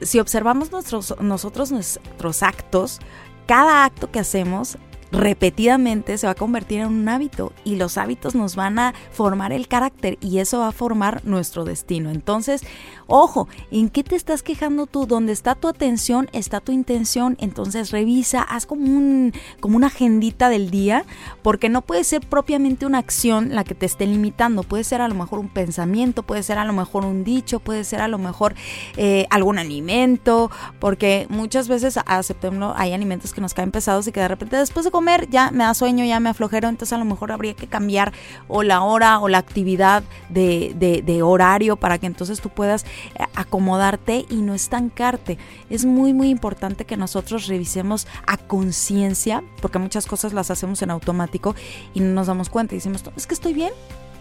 si 0.00 0.18
observamos 0.18 0.72
nuestros, 0.72 1.14
nosotros 1.20 1.70
nuestros 1.70 2.42
actos, 2.42 2.98
cada 3.46 3.84
acto 3.84 4.10
que 4.10 4.18
hacemos 4.18 4.76
repetidamente 5.12 6.18
se 6.18 6.26
va 6.26 6.32
a 6.32 6.36
convertir 6.36 6.80
en 6.80 6.88
un 6.88 7.08
hábito 7.08 7.52
y 7.64 7.76
los 7.76 7.96
hábitos 7.96 8.34
nos 8.34 8.56
van 8.56 8.80
a 8.80 8.94
formar 9.12 9.52
el 9.52 9.68
carácter 9.68 10.18
y 10.20 10.38
eso 10.38 10.58
va 10.60 10.68
a 10.68 10.72
formar 10.72 11.24
nuestro 11.24 11.64
destino. 11.64 12.10
Entonces, 12.10 12.62
ojo, 13.10 13.48
¿en 13.70 13.90
qué 13.90 14.02
te 14.02 14.16
estás 14.16 14.42
quejando 14.42 14.86
tú? 14.86 15.04
Donde 15.06 15.32
está 15.32 15.54
tu 15.54 15.68
atención, 15.68 16.28
está 16.32 16.60
tu 16.60 16.72
intención. 16.72 17.36
Entonces, 17.40 17.90
revisa, 17.90 18.42
haz 18.42 18.64
como 18.64 18.84
un 18.84 19.32
como 19.60 19.76
una 19.76 19.88
agendita 19.88 20.48
del 20.48 20.70
día, 20.70 21.04
porque 21.42 21.68
no 21.68 21.82
puede 21.82 22.04
ser 22.04 22.26
propiamente 22.26 22.86
una 22.86 22.98
acción 22.98 23.54
la 23.54 23.64
que 23.64 23.74
te 23.74 23.86
esté 23.86 24.06
limitando. 24.06 24.62
Puede 24.62 24.84
ser 24.84 25.00
a 25.02 25.08
lo 25.08 25.14
mejor 25.14 25.40
un 25.40 25.48
pensamiento, 25.48 26.22
puede 26.22 26.42
ser 26.42 26.58
a 26.58 26.64
lo 26.64 26.72
mejor 26.72 27.04
un 27.04 27.24
dicho, 27.24 27.60
puede 27.60 27.84
ser 27.84 28.00
a 28.00 28.08
lo 28.08 28.18
mejor 28.18 28.54
eh, 28.96 29.26
algún 29.30 29.58
alimento, 29.58 30.50
porque 30.78 31.26
muchas 31.28 31.68
veces 31.68 31.98
aceptémoslo, 32.06 32.74
hay 32.76 32.92
alimentos 32.92 33.34
que 33.34 33.40
nos 33.40 33.54
caen 33.54 33.70
pesados 33.70 34.06
y 34.06 34.12
que 34.12 34.20
de 34.20 34.28
repente 34.28 34.56
después 34.56 34.84
de 34.84 34.90
comer 34.90 35.28
ya 35.28 35.50
me 35.50 35.64
da 35.64 35.74
sueño, 35.74 36.04
ya 36.04 36.20
me 36.20 36.30
aflojero, 36.30 36.68
entonces 36.68 36.92
a 36.92 36.98
lo 36.98 37.04
mejor 37.04 37.32
habría 37.32 37.54
que 37.54 37.66
cambiar 37.66 38.12
o 38.48 38.62
la 38.62 38.82
hora 38.82 39.18
o 39.18 39.28
la 39.28 39.38
actividad 39.38 40.02
de, 40.28 41.02
de, 41.04 41.22
horario 41.22 41.76
para 41.76 41.98
que 41.98 42.06
entonces 42.06 42.40
tú 42.40 42.48
puedas 42.48 42.86
acomodarte 43.34 44.26
y 44.28 44.36
no 44.36 44.54
estancarte. 44.54 45.38
Es 45.68 45.84
muy 45.84 46.12
muy 46.12 46.28
importante 46.28 46.84
que 46.84 46.96
nosotros 46.96 47.46
revisemos 47.46 48.06
a 48.26 48.36
conciencia, 48.36 49.42
porque 49.60 49.78
muchas 49.78 50.06
cosas 50.06 50.32
las 50.32 50.50
hacemos 50.50 50.82
en 50.82 50.90
automático 50.90 51.54
y 51.94 52.00
no 52.00 52.14
nos 52.14 52.26
damos 52.26 52.50
cuenta 52.50 52.74
y 52.74 52.78
decimos, 52.78 53.02
es 53.16 53.26
que 53.26 53.34
estoy 53.34 53.54
bien, 53.54 53.72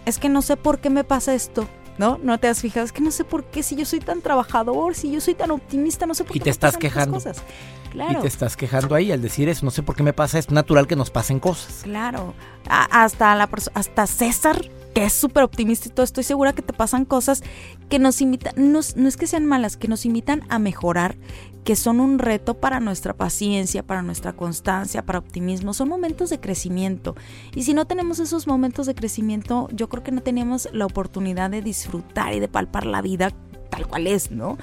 es 0.05 0.17
que 0.17 0.29
no 0.29 0.41
sé 0.41 0.57
por 0.57 0.79
qué 0.79 0.89
me 0.89 1.03
pasa 1.03 1.33
esto. 1.33 1.67
¿No? 1.97 2.17
No 2.23 2.37
te 2.39 2.47
has 2.47 2.61
fijado, 2.61 2.85
es 2.85 2.93
que 2.93 3.01
no 3.01 3.11
sé 3.11 3.25
por 3.25 3.43
qué, 3.43 3.61
si 3.61 3.75
yo 3.75 3.83
soy 3.83 3.99
tan 3.99 4.21
trabajador, 4.21 4.95
si 4.95 5.11
yo 5.11 5.19
soy 5.19 5.33
tan 5.33 5.51
optimista, 5.51 6.05
no 6.05 6.13
sé 6.13 6.23
por 6.23 6.31
qué. 6.31 6.39
Y 6.39 6.41
te 6.41 6.49
estás 6.49 6.77
quejando. 6.77 7.15
Cosas. 7.17 7.43
Claro. 7.91 8.19
Y 8.19 8.21
te 8.21 8.27
estás 8.29 8.55
quejando 8.55 8.95
ahí 8.95 9.11
al 9.11 9.21
decir 9.21 9.49
eso, 9.49 9.65
no 9.65 9.71
sé 9.71 9.83
por 9.83 9.97
qué 9.97 10.03
me 10.03 10.13
pasa, 10.13 10.39
es 10.39 10.49
natural 10.49 10.87
que 10.87 10.95
nos 10.95 11.11
pasen 11.11 11.41
cosas. 11.41 11.81
Claro. 11.83 12.33
A 12.69 13.03
hasta, 13.03 13.35
la 13.35 13.49
hasta 13.73 14.07
César, 14.07 14.61
que 14.93 15.03
es 15.03 15.13
súper 15.13 15.43
optimista 15.43 15.87
y 15.87 15.91
todo, 15.91 16.03
estoy 16.03 16.23
segura 16.23 16.53
que 16.53 16.61
te 16.61 16.73
pasan 16.73 17.05
cosas 17.05 17.43
que 17.89 17.99
nos 17.99 18.21
invitan, 18.21 18.53
no, 18.57 18.79
es 18.79 19.17
que 19.17 19.27
sean 19.27 19.45
malas, 19.45 19.77
que 19.77 19.87
nos 19.87 20.05
invitan 20.05 20.43
a 20.49 20.59
mejorar, 20.59 21.15
que 21.63 21.75
son 21.75 21.99
un 21.99 22.19
reto 22.19 22.55
para 22.55 22.79
nuestra 22.79 23.13
paciencia, 23.13 23.83
para 23.83 24.01
nuestra 24.01 24.33
constancia, 24.33 25.05
para 25.05 25.19
optimismo. 25.19 25.73
Son 25.73 25.89
momentos 25.89 26.29
de 26.29 26.39
crecimiento. 26.39 27.15
Y 27.53 27.63
si 27.63 27.73
no 27.73 27.85
tenemos 27.85 28.19
esos 28.19 28.47
momentos 28.47 28.87
de 28.87 28.95
crecimiento, 28.95 29.69
yo 29.71 29.89
creo 29.89 30.03
que 30.03 30.11
no 30.11 30.21
teníamos 30.21 30.69
la 30.73 30.85
oportunidad 30.85 31.49
de 31.49 31.61
disfrutar 31.61 32.33
y 32.33 32.39
de 32.39 32.47
palpar 32.47 32.85
la 32.85 33.01
vida 33.01 33.31
tal 33.69 33.87
cual 33.87 34.07
es, 34.07 34.31
¿no? 34.31 34.57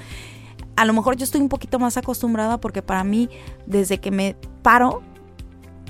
A 0.75 0.85
lo 0.85 0.93
mejor 0.93 1.15
yo 1.15 1.23
estoy 1.23 1.41
un 1.41 1.49
poquito 1.49 1.79
más 1.79 1.97
acostumbrada 1.97 2.59
porque 2.59 2.81
para 2.81 3.03
mí, 3.03 3.29
desde 3.65 3.99
que 3.99 4.11
me 4.11 4.35
paro, 4.61 5.01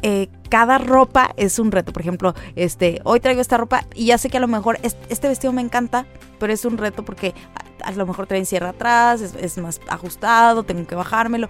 eh, 0.01 0.29
cada 0.49 0.77
ropa 0.77 1.33
es 1.37 1.59
un 1.59 1.71
reto. 1.71 1.91
Por 1.91 2.01
ejemplo, 2.01 2.33
este, 2.55 3.01
hoy 3.03 3.19
traigo 3.19 3.41
esta 3.41 3.57
ropa 3.57 3.85
y 3.93 4.07
ya 4.07 4.17
sé 4.17 4.29
que 4.29 4.37
a 4.37 4.41
lo 4.41 4.47
mejor 4.47 4.79
este 4.81 5.27
vestido 5.27 5.53
me 5.53 5.61
encanta, 5.61 6.05
pero 6.39 6.53
es 6.53 6.65
un 6.65 6.77
reto 6.77 7.03
porque 7.03 7.33
a, 7.83 7.91
lo 7.91 8.05
mejor 8.05 8.27
trae 8.27 8.45
cierre 8.45 8.67
atrás, 8.67 9.21
es, 9.21 9.57
más 9.57 9.81
ajustado, 9.87 10.63
tengo 10.63 10.87
que 10.87 10.95
bajármelo. 10.95 11.49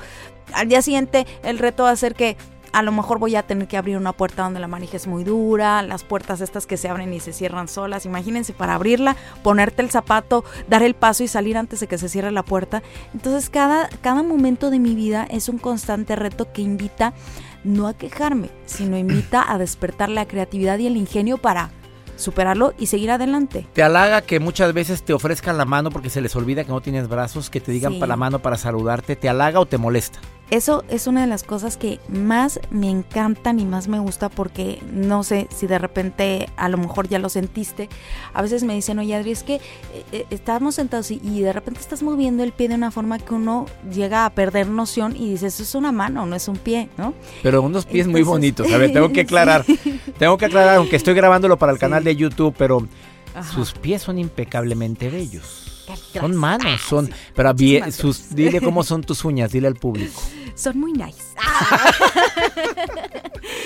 Al 0.54 0.68
día 0.68 0.82
siguiente 0.82 1.26
el 1.44 1.60
reto 1.60 1.84
va 1.84 1.92
a 1.92 1.96
ser 1.96 2.16
que 2.16 2.38
a 2.74 2.84
lo 2.84 2.92
mejor 2.92 3.18
voy 3.18 3.36
a 3.36 3.44
tener 3.44 3.68
que 3.68 3.78
abrir 3.78 3.98
una 3.98 4.12
puerta 4.12 4.44
donde 4.44 4.60
la 4.60 4.68
manija 4.68 4.98
es 4.98 5.08
muy 5.08 5.24
dura, 5.24 5.82
las 5.82 6.04
puertas 6.04 6.42
estas 6.42 6.68
que 6.68 6.78
se 6.78 6.90
abren 6.90 7.14
y 7.14 7.20
se 7.20 7.34
cierran 7.34 7.68
solas. 7.68 8.06
Imagínense 8.06 8.54
para 8.54 8.76
abrirla, 8.76 9.16
ponerte 9.42 9.82
el 9.82 9.90
zapato, 9.90 10.44
dar 10.68 10.84
el 10.84 10.94
paso 10.94 11.24
y 11.24 11.28
salir 11.28 11.58
antes 11.58 11.80
de 11.80 11.88
que 11.88 11.98
se 11.98 12.10
cierre 12.10 12.32
la 12.32 12.44
puerta. 12.44 12.84
Entonces 13.14 13.50
cada, 13.50 13.90
cada 14.02 14.22
momento 14.22 14.70
de 14.70 14.80
mi 14.80 14.96
vida 14.96 15.26
es 15.30 15.50
un 15.50 15.58
constante 15.58 16.16
reto 16.16 16.52
que 16.52 16.62
invita 16.62 17.14
no 17.68 17.88
a 17.88 17.94
quejarme, 17.94 18.50
sino 18.66 18.98
invita 18.98 19.52
a 19.52 19.58
despertar 19.58 20.10
la 20.10 20.28
creatividad 20.28 20.80
y 20.80 20.88
el 20.88 20.98
ingenio 20.98 21.38
para 21.38 21.70
superarlo 22.16 22.74
y 22.80 22.88
seguir 22.88 23.12
adelante. 23.12 23.68
Te 23.74 23.84
halaga 23.84 24.22
que 24.24 24.40
muchas 24.40 24.74
veces 24.74 25.04
te 25.04 25.14
ofrezcan 25.14 25.58
la 25.58 25.66
mano 25.66 25.92
porque 25.92 26.10
se 26.10 26.22
les 26.22 26.36
olvida 26.36 26.64
que 26.64 26.72
no 26.72 26.82
tienes 26.82 27.08
brazos, 27.08 27.50
que 27.52 27.62
te 27.62 27.72
digan 27.72 27.94
Sí. 27.94 28.00
para 28.00 28.08
la 28.10 28.16
mano 28.18 28.40
para 28.40 28.58
saludarte, 28.58 29.16
te 29.16 29.30
halaga 29.30 29.60
o 29.60 29.66
te 29.68 29.78
molesta. 29.78 30.20
Eso 30.50 30.86
es 30.88 31.08
una 31.08 31.22
de 31.22 31.28
las 31.28 31.44
cosas 31.44 31.76
que 31.76 32.00
más 32.08 32.62
me 32.72 32.90
encantan 32.90 33.60
y 33.60 33.66
más 33.66 33.90
me 33.90 34.00
gusta 34.00 34.30
porque 34.30 34.82
no 34.94 35.24
sé 35.24 35.48
si 35.54 35.68
de 35.68 35.78
repente 35.78 36.48
a 36.56 36.70
lo 36.70 36.78
mejor 36.78 37.10
ya 37.10 37.20
lo 37.20 37.28
sentiste. 37.28 37.90
A 38.34 38.42
veces 38.42 38.64
me 38.64 38.74
dicen, 38.74 38.98
oye 39.00 39.14
Adri, 39.14 39.32
es 39.32 39.44
que 39.44 39.56
eh, 39.56 39.62
eh, 40.14 40.26
estábamos 40.30 40.76
sentados 40.76 41.12
y, 41.12 41.20
y 41.22 41.42
de 41.42 41.52
repente 41.52 41.82
estás 41.82 42.02
moviendo 42.02 42.44
el 42.44 42.54
pie 42.54 42.70
de 42.70 42.76
una 42.76 42.92
forma 42.92 43.20
que 43.20 43.34
uno 43.34 43.66
llega 43.94 44.26
a 44.26 44.30
perder 44.30 44.70
noción 44.70 45.18
y 45.18 45.32
dices, 45.32 45.56
eso 45.56 45.64
es 45.64 45.76
una 45.76 45.92
mano, 45.92 46.26
no 46.26 46.36
es 46.36 46.48
un 46.48 46.56
pie, 46.58 46.88
¿no? 46.98 47.14
Pero 47.44 47.62
unos 47.62 47.86
pies 47.86 48.08
muy 48.08 48.24
bonitos. 48.24 48.72
A 48.72 48.78
ver, 48.78 48.92
tengo 48.94 49.12
que 49.12 49.22
aclarar. 49.22 49.66
Sí. 49.66 50.00
Tengo 50.18 50.38
que 50.38 50.46
aclarar, 50.46 50.78
aunque 50.78 50.96
estoy 50.96 51.14
grabándolo 51.14 51.58
para 51.58 51.74
el 51.74 51.78
Sí. 51.78 51.82
canal 51.82 52.06
de 52.06 52.16
YouTube, 52.16 52.56
pero 52.58 52.88
Ajá. 53.36 53.52
sus 53.54 53.74
pies 53.74 54.02
son 54.02 54.18
impecablemente 54.18 55.10
bellos. 55.10 55.66
Son 56.14 56.36
manos, 56.36 56.82
son. 56.82 57.10
Pero 57.34 57.54
bien, 57.54 57.92
sus, 57.94 58.36
dile 58.36 58.60
cómo 58.60 58.84
son 58.84 59.04
tus 59.04 59.24
uñas, 59.24 59.52
dile 59.54 59.68
al 59.68 59.76
público. 59.76 60.22
Son 60.58 60.80
muy 60.80 60.94
nice. 60.94 61.22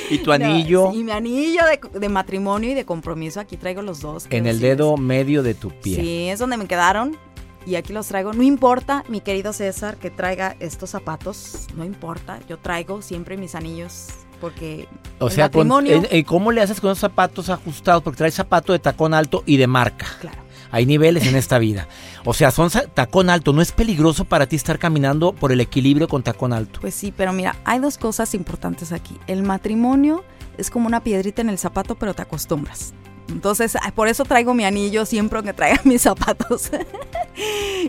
Y 0.09 0.19
tu 0.19 0.31
anillo 0.31 0.91
Y 0.93 1.03
mi 1.03 1.11
anillo 1.11 1.61
de, 1.65 1.99
de 1.99 2.09
matrimonio 2.09 2.71
y 2.71 2.73
de 2.73 2.85
compromiso, 2.85 3.39
aquí 3.39 3.57
traigo 3.57 3.81
los 3.81 4.01
dos. 4.01 4.27
en 4.29 4.45
el 4.45 4.59
dedo 4.59 4.97
medio 4.97 5.41
de 5.41 5.53
tu 5.53 5.69
pie. 5.71 5.95
Sí, 5.95 6.27
es 6.29 6.39
donde 6.39 6.57
me 6.57 6.67
quedaron. 6.67 7.17
Y 7.65 7.75
aquí 7.75 7.93
los 7.93 8.07
traigo. 8.07 8.33
No 8.33 8.43
importa, 8.43 9.03
mi 9.07 9.21
querido 9.21 9.53
César, 9.53 9.97
que 9.97 10.09
traiga 10.09 10.55
estos 10.59 10.89
zapatos. 10.89 11.67
No 11.75 11.85
importa. 11.85 12.39
Yo 12.49 12.57
traigo 12.57 13.01
siempre 13.01 13.37
mis 13.37 13.55
anillos. 13.55 14.07
Porque 14.41 14.87
O 15.19 15.27
el 15.27 15.31
sea, 15.31 15.51
con- 15.51 15.67
matrimonio. 15.67 16.07
eh, 16.09 16.23
¿cómo 16.23 16.51
le 16.51 16.61
haces 16.61 16.81
con 16.81 16.89
esos 16.89 16.99
zapatos 16.99 17.49
ajustados? 17.49 18.01
Porque 18.01 18.17
traes 18.17 18.33
zapato 18.33 18.73
de 18.73 18.79
tacón 18.79 19.13
alto 19.13 19.43
y 19.45 19.57
de 19.57 19.67
marca. 19.67 20.07
Claro. 20.19 20.39
Hay 20.71 20.85
niveles 20.85 21.27
en 21.27 21.35
esta 21.35 21.59
vida. 21.59 21.87
O 22.25 22.33
sea, 22.33 22.51
son 22.51 22.69
tacón 22.93 23.29
alto. 23.29 23.53
¿No 23.53 23.61
es 23.61 23.71
peligroso 23.71 24.25
para 24.25 24.47
ti 24.47 24.55
estar 24.55 24.79
caminando 24.79 25.33
por 25.33 25.51
el 25.51 25.61
equilibrio 25.61 26.07
con 26.07 26.23
tacón 26.23 26.53
alto? 26.53 26.79
Pues 26.81 26.95
sí, 26.95 27.13
pero 27.15 27.33
mira, 27.33 27.57
hay 27.65 27.79
dos 27.79 27.97
cosas 27.97 28.33
importantes 28.33 28.91
aquí. 28.91 29.17
El 29.27 29.43
matrimonio 29.43 30.23
es 30.57 30.69
como 30.69 30.87
una 30.87 31.03
piedrita 31.03 31.41
en 31.41 31.49
el 31.49 31.57
zapato, 31.57 31.95
pero 31.95 32.13
te 32.13 32.21
acostumbras. 32.21 32.93
Entonces, 33.29 33.77
por 33.95 34.07
eso 34.07 34.23
traigo 34.23 34.53
mi 34.53 34.65
anillo 34.65 35.05
siempre 35.05 35.41
que 35.43 35.53
traiga 35.53 35.81
mis 35.85 36.01
zapatos. 36.01 36.71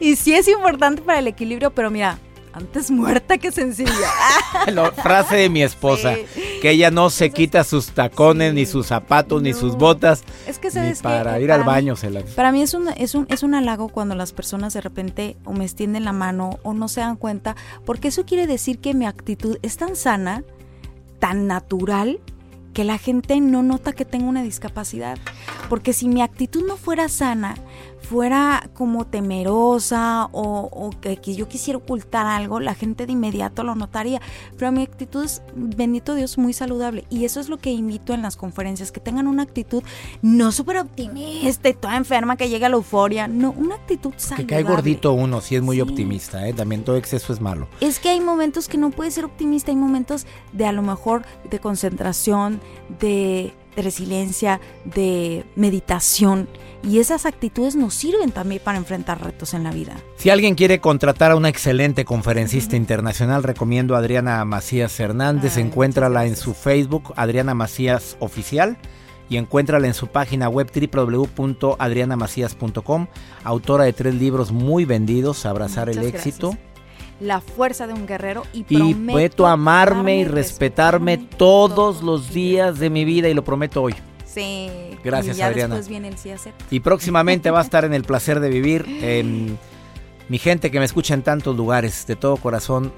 y 0.00 0.16
sí 0.16 0.34
es 0.34 0.48
importante 0.48 1.02
para 1.02 1.18
el 1.18 1.26
equilibrio, 1.26 1.70
pero 1.70 1.90
mira, 1.90 2.18
antes 2.52 2.90
muerta 2.90 3.38
que 3.38 3.50
sencilla. 3.52 3.92
La 4.72 4.92
frase 4.92 5.36
de 5.36 5.48
mi 5.48 5.62
esposa, 5.62 6.14
Sí. 6.14 6.40
que 6.60 6.70
ella 6.70 6.90
no 6.90 7.10
se 7.10 7.30
quita 7.30 7.64
sus 7.64 7.88
tacones, 7.92 8.50
Sí. 8.50 8.54
ni 8.56 8.66
sus 8.66 8.86
zapatos, 8.86 9.42
ni 9.42 9.52
sus 9.54 9.76
botas, 9.76 10.22
Es 10.46 10.58
que 10.58 10.68
ni 10.68 10.74
sabes 10.74 10.98
que, 10.98 11.04
para 11.04 11.40
ir 11.40 11.50
al 11.50 11.60
para 11.60 11.72
mí- 11.72 11.76
baño 11.76 11.96
se. 11.96 12.10
Para 12.10 12.52
mí 12.52 12.62
es 12.62 12.74
un, 12.74 12.88
es, 12.96 13.14
un, 13.14 13.26
es 13.30 13.42
un 13.42 13.54
halago 13.54 13.88
cuando 13.88 14.14
las 14.14 14.32
personas 14.32 14.74
de 14.74 14.80
repente 14.80 15.36
o 15.44 15.52
me 15.52 15.64
extienden 15.64 16.04
la 16.04 16.12
mano 16.12 16.58
o 16.62 16.74
no 16.74 16.88
se 16.88 17.00
dan 17.00 17.16
cuenta, 17.16 17.56
porque 17.84 18.08
eso 18.08 18.24
quiere 18.24 18.46
decir 18.46 18.78
que 18.78 18.94
mi 18.94 19.06
actitud 19.06 19.58
es 19.62 19.76
tan 19.76 19.96
sana, 19.96 20.44
tan 21.18 21.46
natural, 21.46 22.20
que 22.74 22.84
la 22.84 22.96
gente 22.98 23.38
no 23.40 23.62
nota 23.62 23.92
que 23.92 24.04
tengo 24.06 24.28
una 24.28 24.42
discapacidad. 24.42 25.18
Porque 25.68 25.92
si 25.92 26.08
mi 26.08 26.22
actitud 26.22 26.66
no 26.66 26.76
fuera 26.76 27.08
sana, 27.08 27.54
fuera 28.12 28.68
como 28.74 29.06
temerosa 29.06 30.28
o, 30.32 30.68
o 30.70 30.90
que, 31.00 31.16
que 31.16 31.34
yo 31.34 31.48
quisiera 31.48 31.78
ocultar 31.78 32.26
algo, 32.26 32.60
la 32.60 32.74
gente 32.74 33.06
de 33.06 33.12
inmediato 33.12 33.64
lo 33.64 33.74
notaría. 33.74 34.20
Pero 34.58 34.70
mi 34.70 34.82
actitud 34.82 35.24
es, 35.24 35.40
bendito 35.56 36.14
Dios, 36.14 36.36
muy 36.36 36.52
saludable. 36.52 37.04
Y 37.08 37.24
eso 37.24 37.40
es 37.40 37.48
lo 37.48 37.56
que 37.56 37.70
invito 37.70 38.12
en 38.12 38.20
las 38.20 38.36
conferencias, 38.36 38.92
que 38.92 39.00
tengan 39.00 39.26
una 39.28 39.42
actitud 39.44 39.82
no 40.20 40.52
súper 40.52 40.76
optimista 40.76 41.70
y 41.70 41.72
toda 41.74 41.96
enferma 41.96 42.36
que 42.36 42.50
llegue 42.50 42.66
a 42.66 42.68
la 42.68 42.76
euforia. 42.76 43.28
No, 43.28 43.52
una 43.52 43.76
actitud 43.76 44.12
Que 44.12 44.20
saludable. 44.20 44.46
cae 44.46 44.62
gordito 44.62 45.12
uno, 45.14 45.40
si 45.40 45.56
es 45.56 45.62
muy 45.62 45.76
Sí. 45.76 45.80
optimista, 45.82 46.46
¿eh? 46.46 46.52
También 46.52 46.84
todo 46.84 46.96
exceso 46.98 47.32
es 47.32 47.40
malo. 47.40 47.66
Es 47.80 47.98
que 47.98 48.10
hay 48.10 48.20
momentos 48.20 48.68
que 48.68 48.76
no 48.76 48.90
puedes 48.90 49.14
ser 49.14 49.24
optimista, 49.24 49.70
hay 49.70 49.76
momentos 49.76 50.26
de 50.52 50.66
a 50.66 50.72
lo 50.72 50.82
mejor 50.82 51.22
de 51.50 51.58
concentración, 51.60 52.60
de 53.00 53.54
de 53.76 53.82
resiliencia, 53.82 54.60
de 54.84 55.44
meditación. 55.56 56.48
Y 56.82 56.98
esas 56.98 57.26
actitudes 57.26 57.76
nos 57.76 57.94
sirven 57.94 58.32
también 58.32 58.60
para 58.64 58.78
enfrentar 58.78 59.22
retos 59.22 59.54
en 59.54 59.62
la 59.62 59.70
vida. 59.70 59.94
Si 60.16 60.30
alguien 60.30 60.56
quiere 60.56 60.80
contratar 60.80 61.30
a 61.30 61.36
una 61.36 61.48
excelente 61.48 62.04
conferencista 62.04 62.74
internacional, 62.76 63.44
recomiendo 63.44 63.94
a 63.94 63.98
Adriana 63.98 64.44
Macías 64.44 64.98
Hernández. 64.98 65.56
Ay, 65.56 65.62
Encuéntrala 65.62 66.26
en 66.26 66.34
su 66.36 66.54
Facebook, 66.54 67.12
Adriana 67.16 67.54
Macías 67.54 68.16
Oficial. 68.18 68.76
Y 69.28 69.36
encuéntrala 69.36 69.86
en 69.86 69.94
su 69.94 70.08
página 70.08 70.48
web 70.48 70.68
www.adrianamacías.com. 70.74 73.06
Autora 73.44 73.84
de 73.84 73.92
tres 73.92 74.14
libros 74.16 74.50
muy 74.52 74.84
vendidos, 74.84 75.46
Abrazar 75.46 75.88
el 75.88 76.02
éxito. 76.02 76.48
gracias. 76.50 76.71
La 77.22 77.40
fuerza 77.40 77.86
de 77.86 77.92
un 77.94 78.06
guerrero 78.06 78.42
y, 78.52 78.64
Y 78.68 78.94
prometo 78.94 79.46
amarme 79.46 80.18
y 80.18 80.24
respetarme 80.24 81.18
todos 81.18 82.02
los 82.02 82.32
días 82.32 82.78
de 82.78 82.90
mi 82.90 83.04
vida 83.04 83.28
y 83.28 83.34
lo 83.34 83.44
prometo 83.44 83.82
hoy. 83.82 83.94
Sí. 84.26 84.68
Gracias, 85.04 85.36
y 85.36 85.38
ya 85.40 85.46
Adriana. 85.46 85.74
Después 85.74 85.88
viene 85.88 86.08
el 86.08 86.18
sí 86.18 86.30
acepto. 86.30 86.64
Y 86.70 86.80
próximamente 86.80 87.50
va 87.50 87.60
a 87.60 87.62
estar 87.62 87.84
en 87.84 87.94
el 87.94 88.02
placer 88.02 88.40
de 88.40 88.48
vivir. 88.48 88.86
mi 90.28 90.38
gente 90.38 90.70
que 90.70 90.78
me 90.78 90.84
escucha 90.84 91.14
en 91.14 91.22
tantos 91.22 91.56
lugares, 91.56 92.06
de 92.06 92.16
todo 92.16 92.36
corazón, 92.36 92.92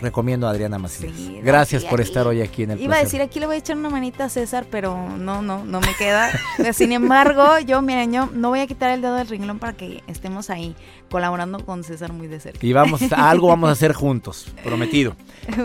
recomiendo 0.00 0.46
a 0.46 0.50
Adriana 0.50 0.78
Macías. 0.78 1.12
Sí, 1.16 1.40
Gracias 1.42 1.84
por 1.84 2.00
estar 2.00 2.26
hoy 2.26 2.40
aquí 2.40 2.62
en 2.62 2.72
el 2.72 2.80
Iba 2.80 2.96
a 2.96 2.98
decir, 3.00 3.20
aquí 3.20 3.40
le 3.40 3.46
voy 3.46 3.56
a 3.56 3.58
echar 3.58 3.76
una 3.76 3.90
manita 3.90 4.24
a 4.24 4.28
César, 4.28 4.66
pero 4.70 4.96
no, 5.18 5.42
no, 5.42 5.64
no 5.64 5.80
me 5.80 5.94
queda. 5.98 6.30
Sin 6.72 6.92
embargo, 6.92 7.58
yo, 7.60 7.82
miren, 7.82 8.12
yo 8.12 8.28
no 8.32 8.50
voy 8.50 8.60
a 8.60 8.66
quitar 8.66 8.90
el 8.90 9.02
dedo 9.02 9.14
del 9.16 9.28
renglón 9.28 9.58
para 9.58 9.72
que 9.72 10.02
estemos 10.06 10.50
ahí 10.50 10.76
colaborando 11.10 11.64
con 11.64 11.82
César 11.84 12.12
muy 12.12 12.26
de 12.28 12.38
cerca. 12.40 12.64
Y 12.64 12.72
vamos, 12.72 13.00
a- 13.12 13.30
algo 13.30 13.48
vamos 13.48 13.68
a 13.68 13.72
hacer 13.72 13.92
juntos, 13.92 14.52
prometido. 14.62 15.16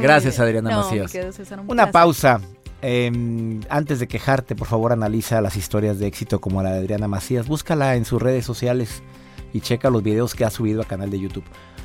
Gracias. 0.01 0.39
Adriana 0.39 0.71
No, 0.71 0.81
Macías. 0.83 1.13
me 1.13 1.19
quedo, 1.19 1.31
César, 1.31 1.59
un 1.59 1.65
Una 1.67 1.83
placer. 1.83 1.91
pausa. 1.91 2.41
Em, 2.85 3.61
antes 3.69 3.99
de 3.99 4.07
quejarte, 4.09 4.55
por 4.55 4.67
favor, 4.67 4.91
analiza 4.91 5.39
las 5.39 5.55
historias 5.55 5.99
de 5.99 6.07
éxito 6.07 6.41
como 6.41 6.61
la 6.61 6.71
de 6.73 6.79
Adriana 6.79 7.07
Macías. 7.07 7.47
Búscala 7.47 7.95
en 7.95 8.03
sus 8.03 8.21
redes 8.21 8.45
sociales 8.45 9.01
y 9.53 9.61
checa 9.61 9.89
los 9.89 10.03
videos 10.03 10.35
que 10.35 10.43
ha 10.43 10.49
subido 10.49 10.81
a 10.81 10.85
canal 10.85 11.09
de 11.09 11.19
YouTube. 11.19 11.45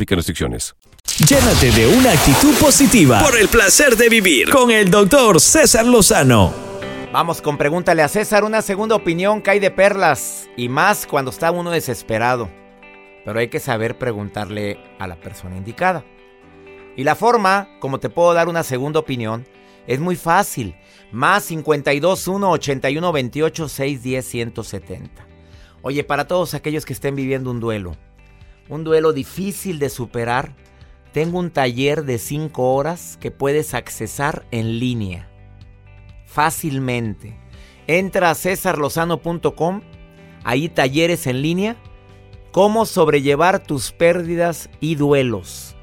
Aplican 0.00 0.16
restricciones. 0.16 0.74
Llénate 1.28 1.70
de 1.72 1.86
una 1.98 2.12
actitud 2.12 2.54
positiva 2.58 3.20
por 3.20 3.38
el 3.38 3.48
placer 3.48 3.96
de 3.96 4.08
vivir 4.08 4.48
con 4.48 4.70
el 4.70 4.90
doctor 4.90 5.38
César 5.40 5.84
Lozano. 5.84 6.54
Vamos 7.12 7.42
con 7.42 7.58
pregúntale 7.58 8.02
a 8.02 8.08
César 8.08 8.44
una 8.44 8.62
segunda 8.62 8.94
opinión 8.94 9.42
que 9.42 9.50
hay 9.50 9.58
de 9.58 9.70
perlas 9.70 10.48
y 10.56 10.70
más 10.70 11.06
cuando 11.06 11.30
está 11.30 11.50
uno 11.50 11.70
desesperado. 11.70 12.48
Pero 13.26 13.38
hay 13.38 13.48
que 13.48 13.60
saber 13.60 13.98
preguntarle 13.98 14.78
a 14.98 15.06
la 15.06 15.16
persona 15.16 15.58
indicada. 15.58 16.02
Y 16.96 17.04
la 17.04 17.14
forma, 17.14 17.68
como 17.78 18.00
te 18.00 18.08
puedo 18.08 18.32
dar 18.32 18.48
una 18.48 18.62
segunda 18.62 19.00
opinión, 19.00 19.46
es 19.86 20.00
muy 20.00 20.16
fácil. 20.16 20.76
Más 21.12 21.44
52 21.44 22.26
1 22.26 22.50
81 22.50 23.12
28 23.12 23.68
610 23.68 24.24
170. 24.24 25.26
Oye, 25.82 26.04
para 26.04 26.26
todos 26.26 26.54
aquellos 26.54 26.86
que 26.86 26.94
estén 26.94 27.16
viviendo 27.16 27.50
un 27.50 27.60
duelo, 27.60 27.96
un 28.70 28.84
duelo 28.84 29.12
difícil 29.12 29.78
de 29.78 29.90
superar, 29.90 30.54
tengo 31.12 31.38
un 31.38 31.50
taller 31.50 32.04
de 32.04 32.16
5 32.16 32.72
horas 32.72 33.18
que 33.20 33.30
puedes 33.30 33.74
accesar 33.74 34.46
en 34.50 34.78
línea 34.78 35.30
fácilmente. 36.30 37.36
Entra 37.88 38.30
a 38.30 38.34
cesarlozano.com, 38.36 39.80
ahí 40.44 40.68
talleres 40.68 41.26
en 41.26 41.42
línea, 41.42 41.76
cómo 42.52 42.86
sobrellevar 42.86 43.58
tus 43.64 43.90
pérdidas 43.90 44.70
y 44.78 44.94
duelos. 44.94 45.76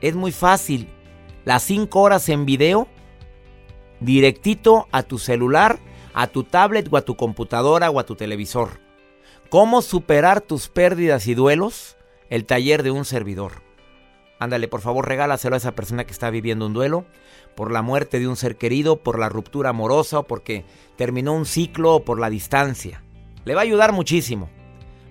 Es 0.00 0.14
muy 0.14 0.30
fácil, 0.30 0.88
las 1.44 1.64
5 1.64 2.00
horas 2.00 2.28
en 2.28 2.46
video, 2.46 2.86
directito 3.98 4.86
a 4.92 5.02
tu 5.02 5.18
celular, 5.18 5.80
a 6.14 6.28
tu 6.28 6.44
tablet 6.44 6.88
o 6.90 6.96
a 6.96 7.02
tu 7.02 7.16
computadora 7.16 7.90
o 7.90 7.98
a 7.98 8.06
tu 8.06 8.14
televisor. 8.14 8.80
¿Cómo 9.50 9.82
superar 9.82 10.40
tus 10.40 10.68
pérdidas 10.68 11.26
y 11.26 11.34
duelos? 11.34 11.96
El 12.28 12.46
taller 12.46 12.84
de 12.84 12.92
un 12.92 13.04
servidor. 13.04 13.62
Ándale, 14.38 14.68
por 14.68 14.80
favor, 14.80 15.08
regálaselo 15.08 15.56
a 15.56 15.58
esa 15.58 15.74
persona 15.74 16.04
que 16.04 16.12
está 16.12 16.30
viviendo 16.30 16.66
un 16.66 16.72
duelo 16.72 17.04
por 17.56 17.72
la 17.72 17.82
muerte 17.82 18.20
de 18.20 18.28
un 18.28 18.36
ser 18.36 18.54
querido, 18.54 19.02
por 19.02 19.18
la 19.18 19.28
ruptura 19.28 19.70
amorosa 19.70 20.20
o 20.20 20.22
porque 20.22 20.64
terminó 20.96 21.32
un 21.32 21.46
ciclo 21.46 21.96
o 21.96 22.04
por 22.04 22.20
la 22.20 22.30
distancia. 22.30 23.02
Le 23.44 23.56
va 23.56 23.62
a 23.62 23.64
ayudar 23.64 23.90
muchísimo. 23.90 24.48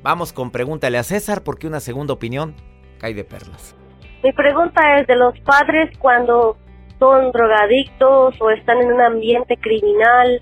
Vamos 0.04 0.32
con 0.32 0.52
pregúntale 0.52 0.97
a 0.97 1.04
César 1.04 1.43
porque 1.43 1.67
una 1.67 1.82
segunda 1.82 2.13
opinión 2.13 2.56
cae 2.97 3.13
de 3.13 3.25
perlas. 3.25 3.75
Mi 4.23 4.32
pregunta 4.32 5.02
es 5.02 5.08
de 5.08 5.17
los 5.17 5.38
padres 5.41 5.89
cuando 5.99 6.56
son 6.97 7.34
drogadictos 7.34 8.36
o 8.39 8.52
están 8.52 8.78
en 8.78 8.93
un 8.93 9.02
ambiente 9.02 9.58
criminal 9.58 10.41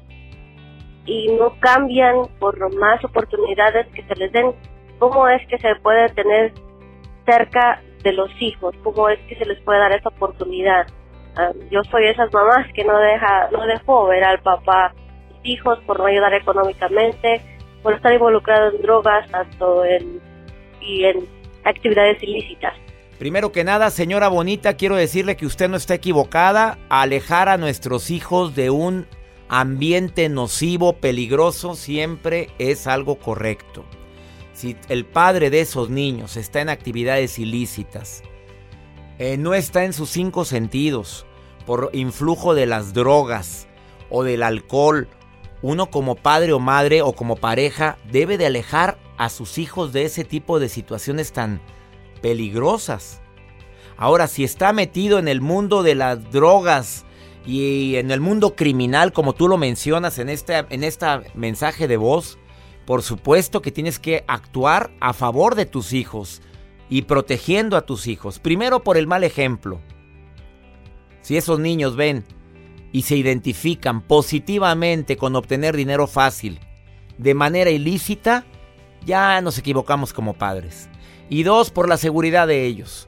y 1.07 1.29
no 1.29 1.57
cambian 1.59 2.27
por 2.37 2.75
más 2.75 3.03
oportunidades 3.03 3.87
que 3.95 4.03
se 4.03 4.15
les 4.15 4.31
den, 4.33 4.53
¿cómo 4.99 5.27
es 5.27 5.41
que 5.47 5.57
se 5.57 5.73
puede 5.81 6.09
tener 6.09 6.53
cerca 7.25 7.81
de 8.03 8.11
los 8.11 8.29
hijos? 8.39 8.75
¿Cómo 8.83 9.09
es 9.09 9.17
que 9.27 9.35
se 9.37 9.45
les 9.45 9.59
puede 9.61 9.79
dar 9.79 9.93
esa 9.93 10.09
oportunidad? 10.09 10.85
Ah, 11.37 11.51
yo 11.71 11.81
soy 11.85 12.07
esas 12.07 12.31
mamás 12.33 12.67
que 12.73 12.83
no 12.83 12.97
deja 12.99 13.49
no 13.51 13.65
dejó 13.65 14.07
ver 14.07 14.23
al 14.23 14.39
papá 14.41 14.93
sus 15.29 15.39
hijos 15.45 15.79
por 15.85 15.99
no 15.99 16.05
ayudar 16.05 16.33
económicamente, 16.33 17.41
por 17.81 17.93
estar 17.93 18.11
involucrado 18.11 18.71
en 18.75 18.81
drogas 18.81 19.29
tanto 19.31 19.85
en, 19.85 20.19
y 20.81 21.05
en 21.05 21.25
actividades 21.63 22.21
ilícitas. 22.21 22.73
Primero 23.17 23.51
que 23.51 23.63
nada, 23.63 23.89
señora 23.91 24.27
bonita, 24.27 24.75
quiero 24.75 24.95
decirle 24.95 25.37
que 25.37 25.45
usted 25.45 25.69
no 25.69 25.77
está 25.77 25.95
equivocada. 25.95 26.77
Alejar 26.89 27.49
a 27.49 27.57
nuestros 27.57 28.11
hijos 28.11 28.55
de 28.55 28.69
un 28.69 29.07
ambiente 29.49 30.29
nocivo, 30.29 30.93
peligroso, 30.93 31.75
siempre 31.75 32.49
es 32.60 32.88
algo 32.88 33.19
correcto. 33.19 33.86
Si 34.53 34.75
el 34.89 35.05
padre 35.05 35.49
de 35.49 35.62
esos 35.62 35.89
niños 35.89 36.36
está 36.38 36.62
en 36.62 36.69
actividades 36.69 37.38
ilícitas, 37.39 38.23
eh, 39.19 39.38
no 39.38 39.53
está 39.53 39.83
en 39.83 39.93
sus 39.93 40.10
cinco 40.10 40.45
sentidos, 40.45 41.25
por 41.65 41.89
influjo 41.93 42.55
de 42.55 42.65
las 42.65 42.93
drogas 42.93 43.67
o 44.10 44.23
del 44.23 44.41
alcohol, 44.41 45.10
uno 45.62 45.89
como 45.89 46.15
padre 46.15 46.53
o 46.53 46.60
madre 46.60 47.01
o 47.01 47.13
como 47.13 47.36
pareja 47.36 47.97
debe 48.10 48.38
de 48.38 48.45
alejar 48.45 48.97
a 49.17 49.29
sus 49.29 49.57
hijos 49.57 49.91
de 49.91 50.05
ese 50.05 50.23
tipo 50.23 50.60
de 50.60 50.69
situaciones 50.69 51.33
tan 51.33 51.62
peligrosas. 52.21 53.21
Ahora, 53.97 54.27
si 54.27 54.43
está 54.43 54.71
metido 54.71 55.19
en 55.19 55.27
el 55.27 55.41
mundo 55.41 55.83
de 55.83 55.95
las 55.95 56.31
drogas 56.31 57.05
y 57.47 57.95
en 57.95 58.12
el 58.12 58.19
mundo 58.19 58.55
criminal, 58.55 59.13
como 59.13 59.33
tú 59.33 59.47
lo 59.47 59.57
mencionas 59.57 60.19
en 60.19 60.27
este 60.27 60.65
en 60.69 60.83
mensaje 61.33 61.88
de 61.88 61.95
voz, 61.95 62.38
por 62.86 63.01
supuesto 63.01 63.62
que 63.62 63.71
tienes 63.71 63.99
que 63.99 64.25
actuar 64.27 64.91
a 64.99 65.13
favor 65.13 65.55
de 65.55 65.65
tus 65.65 65.93
hijos 65.93 66.41
y 66.89 67.03
protegiendo 67.03 67.77
a 67.77 67.86
tus 67.86 68.07
hijos. 68.07 68.39
Primero 68.39 68.83
por 68.83 68.97
el 68.97 69.07
mal 69.07 69.23
ejemplo. 69.23 69.79
Si 71.21 71.38
esos 71.38 71.60
niños 71.60 71.95
ven 71.95 72.25
y 72.91 73.03
se 73.03 73.15
identifican 73.15 74.01
positivamente 74.01 75.15
con 75.15 75.36
obtener 75.36 75.75
dinero 75.75 76.05
fácil 76.07 76.60
de 77.17 77.33
manera 77.33 77.69
ilícita, 77.69 78.45
ya 79.05 79.39
nos 79.41 79.57
equivocamos 79.57 80.12
como 80.12 80.33
padres. 80.33 80.89
Y 81.29 81.43
dos, 81.43 81.71
por 81.71 81.88
la 81.88 81.97
seguridad 81.97 82.47
de 82.47 82.65
ellos. 82.65 83.07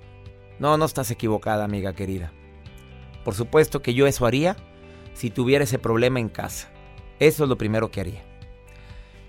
No, 0.60 0.78
no 0.78 0.86
estás 0.86 1.12
equivocada, 1.12 1.64
amiga 1.66 1.94
querida. 1.94 2.34
Por 3.24 3.36
supuesto 3.36 3.82
que 3.82 3.94
yo 3.94 4.08
eso 4.08 4.26
haría 4.26 4.56
si 5.14 5.30
tuviera 5.30 5.64
ese 5.64 5.80
problema 5.80 6.20
en 6.20 6.30
casa. 6.30 6.70
Eso 7.20 7.44
es 7.44 7.50
lo 7.50 7.58
primero 7.58 7.92
que 7.92 8.02
haría. 8.02 8.24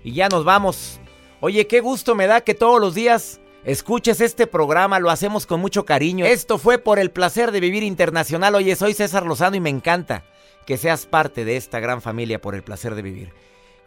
Y 0.03 0.13
ya 0.13 0.29
nos 0.29 0.45
vamos. 0.45 0.99
Oye, 1.39 1.67
qué 1.67 1.81
gusto 1.81 2.15
me 2.15 2.27
da 2.27 2.41
que 2.41 2.53
todos 2.53 2.79
los 2.79 2.95
días 2.95 3.41
escuches 3.63 4.21
este 4.21 4.47
programa. 4.47 4.99
Lo 4.99 5.09
hacemos 5.09 5.45
con 5.45 5.59
mucho 5.59 5.85
cariño. 5.85 6.25
Esto 6.25 6.57
fue 6.57 6.77
por 6.77 6.99
el 6.99 7.11
placer 7.11 7.51
de 7.51 7.59
vivir 7.59 7.83
internacional. 7.83 8.55
Oye, 8.55 8.75
soy 8.75 8.93
César 8.93 9.25
Lozano 9.25 9.55
y 9.55 9.59
me 9.59 9.69
encanta 9.69 10.23
que 10.65 10.77
seas 10.77 11.05
parte 11.05 11.45
de 11.45 11.57
esta 11.57 11.79
gran 11.79 12.01
familia 12.01 12.39
por 12.39 12.55
el 12.55 12.63
placer 12.63 12.95
de 12.95 13.01
vivir. 13.01 13.33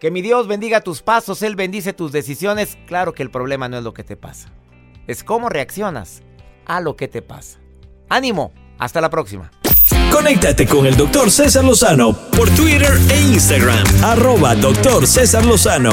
Que 0.01 0.11
mi 0.11 0.21
Dios 0.21 0.47
bendiga 0.49 0.83
tus 0.83 1.03
pasos, 1.03 1.43
Él 1.43 1.57
bendice 1.57 1.93
tus 1.93 2.13
decisiones. 2.13 2.77
Claro 2.87 3.15
que 3.15 3.23
el 3.23 3.31
problema 3.31 3.69
no 3.69 3.79
es 3.79 3.85
lo 3.85 3.95
que 3.95 4.05
te 4.05 4.17
pasa. 4.17 4.53
Es 5.07 5.25
cómo 5.25 5.49
reaccionas 5.49 6.23
a 6.67 6.81
lo 6.81 6.97
que 6.97 7.09
te 7.09 7.23
pasa. 7.23 7.59
Ánimo, 8.09 8.53
hasta 8.79 9.01
la 9.01 9.11
próxima. 9.11 9.51
Conéctate 10.15 10.65
con 10.69 10.87
el 10.87 10.97
Dr. 10.97 11.29
César 11.29 11.65
Lozano 11.65 12.13
por 12.13 12.49
Twitter 12.51 12.93
e 13.11 13.21
Instagram. 13.21 13.85
Arroba 14.05 14.55
Dr. 14.55 15.09
César 15.09 15.45
Lozano. 15.45 15.91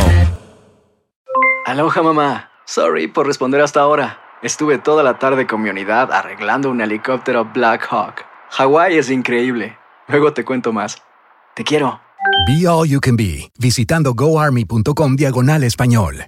Aloha 1.66 2.04
mamá. 2.04 2.52
Sorry 2.66 3.08
por 3.08 3.26
responder 3.26 3.62
hasta 3.62 3.80
ahora. 3.82 4.20
Estuve 4.44 4.78
toda 4.78 5.02
la 5.02 5.18
tarde 5.18 5.48
con 5.48 5.64
mi 5.64 5.72
unidad 5.72 6.12
arreglando 6.12 6.70
un 6.70 6.82
helicóptero 6.82 7.46
Black 7.46 7.88
Hawk. 7.90 8.24
Hawái 8.52 9.00
es 9.00 9.10
increíble. 9.10 9.76
Luego 10.08 10.34
te 10.34 10.46
cuento 10.46 10.72
más. 10.72 11.02
Te 11.56 11.64
quiero. 11.64 12.00
Be 12.48 12.68
All 12.68 12.88
You 12.88 13.00
Can 13.00 13.16
Be, 13.16 13.52
visitando 13.58 14.14
goarmy.com 14.14 15.16
diagonal 15.16 15.64
español. 15.64 16.28